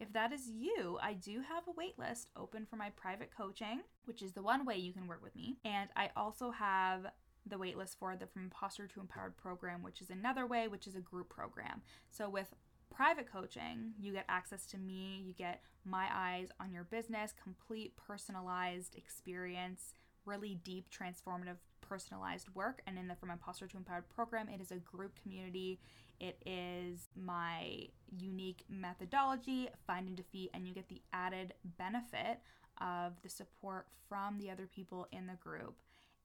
if 0.00 0.12
that 0.12 0.32
is 0.32 0.50
you, 0.50 0.98
I 1.02 1.14
do 1.14 1.40
have 1.40 1.64
a 1.68 1.72
waitlist 1.72 2.26
open 2.36 2.66
for 2.68 2.76
my 2.76 2.90
private 2.90 3.30
coaching, 3.36 3.80
which 4.04 4.22
is 4.22 4.32
the 4.32 4.42
one 4.42 4.64
way 4.64 4.76
you 4.76 4.92
can 4.92 5.06
work 5.06 5.22
with 5.22 5.36
me. 5.36 5.56
And 5.64 5.88
I 5.96 6.10
also 6.16 6.50
have 6.50 7.06
the 7.46 7.56
waitlist 7.56 7.96
for 7.98 8.16
the 8.16 8.26
From 8.26 8.44
Imposter 8.44 8.86
to 8.88 9.00
Empowered 9.00 9.36
program, 9.36 9.82
which 9.82 10.00
is 10.00 10.10
another 10.10 10.46
way, 10.46 10.66
which 10.66 10.86
is 10.86 10.96
a 10.96 11.00
group 11.00 11.28
program. 11.28 11.82
So 12.10 12.28
with 12.28 12.54
private 12.94 13.30
coaching, 13.30 13.92
you 14.00 14.12
get 14.12 14.24
access 14.28 14.66
to 14.66 14.78
me, 14.78 15.22
you 15.26 15.32
get 15.32 15.62
my 15.84 16.06
eyes 16.12 16.48
on 16.60 16.72
your 16.72 16.84
business, 16.84 17.32
complete 17.42 17.94
personalized 17.96 18.94
experience, 18.96 19.94
really 20.24 20.58
deep, 20.64 20.86
transformative, 20.90 21.56
personalized 21.80 22.48
work. 22.54 22.82
And 22.86 22.98
in 22.98 23.08
the 23.08 23.16
From 23.16 23.30
Imposter 23.30 23.66
to 23.66 23.76
Empowered 23.76 24.08
program, 24.08 24.48
it 24.48 24.60
is 24.60 24.70
a 24.70 24.76
group 24.76 25.12
community. 25.22 25.80
It 26.20 26.40
is 26.46 27.08
my 27.16 27.88
unique 28.16 28.64
methodology, 28.68 29.68
find 29.86 30.06
and 30.06 30.16
defeat, 30.16 30.50
and 30.54 30.66
you 30.66 30.72
get 30.72 30.88
the 30.88 31.02
added 31.12 31.54
benefit 31.76 32.40
of 32.80 33.12
the 33.22 33.28
support 33.28 33.86
from 34.08 34.38
the 34.38 34.50
other 34.50 34.66
people 34.66 35.08
in 35.12 35.26
the 35.26 35.34
group. 35.34 35.76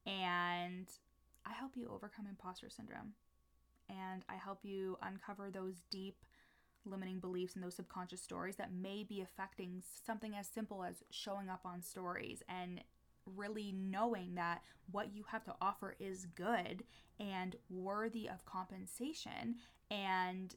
And 0.05 0.87
I 1.45 1.53
help 1.53 1.71
you 1.75 1.89
overcome 1.93 2.27
imposter 2.29 2.69
syndrome. 2.69 3.13
And 3.89 4.23
I 4.29 4.35
help 4.35 4.59
you 4.63 4.97
uncover 5.01 5.49
those 5.49 5.81
deep 5.89 6.15
limiting 6.89 7.19
beliefs 7.19 7.55
and 7.55 7.63
those 7.63 7.75
subconscious 7.75 8.21
stories 8.21 8.55
that 8.57 8.73
may 8.73 9.03
be 9.03 9.21
affecting 9.21 9.81
something 10.05 10.35
as 10.35 10.47
simple 10.47 10.83
as 10.83 11.03
showing 11.09 11.49
up 11.49 11.61
on 11.65 11.81
stories 11.81 12.43
and 12.49 12.81
really 13.35 13.71
knowing 13.71 14.35
that 14.35 14.61
what 14.91 15.13
you 15.13 15.23
have 15.31 15.43
to 15.43 15.55
offer 15.61 15.95
is 15.99 16.25
good 16.35 16.83
and 17.19 17.55
worthy 17.69 18.27
of 18.27 18.45
compensation 18.45 19.55
and 19.91 20.55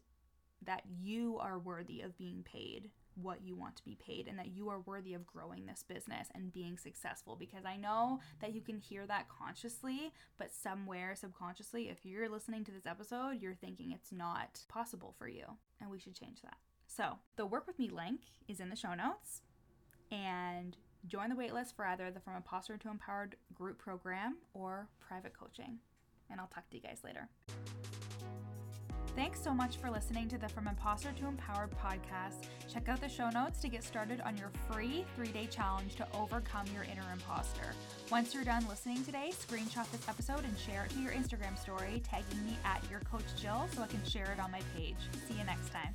that 0.65 0.83
you 1.01 1.39
are 1.39 1.59
worthy 1.59 2.01
of 2.01 2.17
being 2.17 2.43
paid 2.45 2.91
what 3.21 3.43
you 3.43 3.55
want 3.55 3.77
to 3.77 3.85
be 3.85 3.97
paid 3.97 4.29
and 4.29 4.39
that 4.39 4.55
you 4.55 4.69
are 4.69 4.81
worthy 4.81 5.15
of 5.15 5.27
growing 5.27 5.67
this 5.67 5.83
business 5.83 6.29
and 6.35 6.53
being 6.53 6.79
successful 6.79 7.37
because 7.37 7.65
I 7.65 7.77
know 7.77 8.21
that 8.41 8.55
you 8.55 8.61
can 8.61 8.79
hear 8.79 9.07
that 9.07 9.29
consciously 9.29 10.13
but 10.39 10.55
somewhere 10.55 11.15
subconsciously 11.15 11.89
if 11.89 12.05
you're 12.05 12.29
listening 12.29 12.65
to 12.65 12.73
this 12.73 12.87
episode 12.87 13.41
you're 13.41 13.55
thinking 13.55 13.93
it's 13.93 14.13
not 14.13 14.61
possible 14.69 15.15
for 15.19 15.29
you 15.29 15.45
and 15.81 15.91
we 15.91 15.99
should 15.99 16.15
change 16.15 16.41
that. 16.43 16.57
So, 16.87 17.19
the 17.37 17.47
work 17.47 17.67
with 17.67 17.79
me 17.79 17.89
link 17.89 18.21
is 18.49 18.61
in 18.61 18.69
the 18.69 18.77
show 18.77 18.95
notes 18.95 19.41
and 20.11 20.77
join 21.07 21.31
the 21.31 21.35
waitlist 21.35 21.75
for 21.75 21.87
either 21.87 22.11
the 22.11 22.21
From 22.21 22.37
Imposter 22.37 22.77
to 22.77 22.91
Empowered 22.91 23.37
group 23.55 23.79
program 23.79 24.37
or 24.53 24.89
private 25.01 25.33
coaching. 25.39 25.79
And 26.31 26.41
I'll 26.41 26.49
talk 26.49 26.69
to 26.71 26.77
you 26.77 26.83
guys 26.83 27.01
later. 27.03 27.29
Thanks 29.15 29.43
so 29.43 29.53
much 29.53 29.77
for 29.77 29.91
listening 29.91 30.27
to 30.31 30.39
the 30.39 30.49
From 30.49 30.67
Imposter 30.67 31.13
to 31.13 31.27
Empowered 31.27 31.71
podcast. 31.73 32.47
Check 32.73 32.89
out 32.89 32.99
the 32.99 33.11
show 33.11 33.29
notes 33.29 33.61
to 33.61 33.69
get 33.69 33.85
started 33.85 34.23
on 34.23 34.39
your 34.39 34.51
free 34.71 35.05
three 35.15 35.29
day 35.29 35.47
challenge 35.51 35.97
to 35.97 36.07
overcome 36.15 36.65
your 36.75 36.85
inner 36.85 37.05
imposter. 37.13 37.75
Once 38.11 38.33
you're 38.33 38.43
done 38.43 38.67
listening 38.69 39.05
today, 39.05 39.31
screenshot 39.33 39.91
this 39.91 40.09
episode 40.09 40.45
and 40.45 40.59
share 40.59 40.87
it 40.87 40.91
to 40.93 41.01
your 41.01 41.13
Instagram 41.13 41.59
story, 41.59 42.03
tagging 42.09 42.43
me 42.47 42.57
at 42.65 42.83
your 42.91 43.01
coach 43.01 43.25
Jill 43.39 43.69
so 43.75 43.83
I 43.83 43.87
can 43.87 44.03
share 44.05 44.33
it 44.33 44.41
on 44.41 44.51
my 44.51 44.63
page. 44.75 44.97
See 45.29 45.35
you 45.35 45.45
next 45.45 45.71
time. 45.71 45.95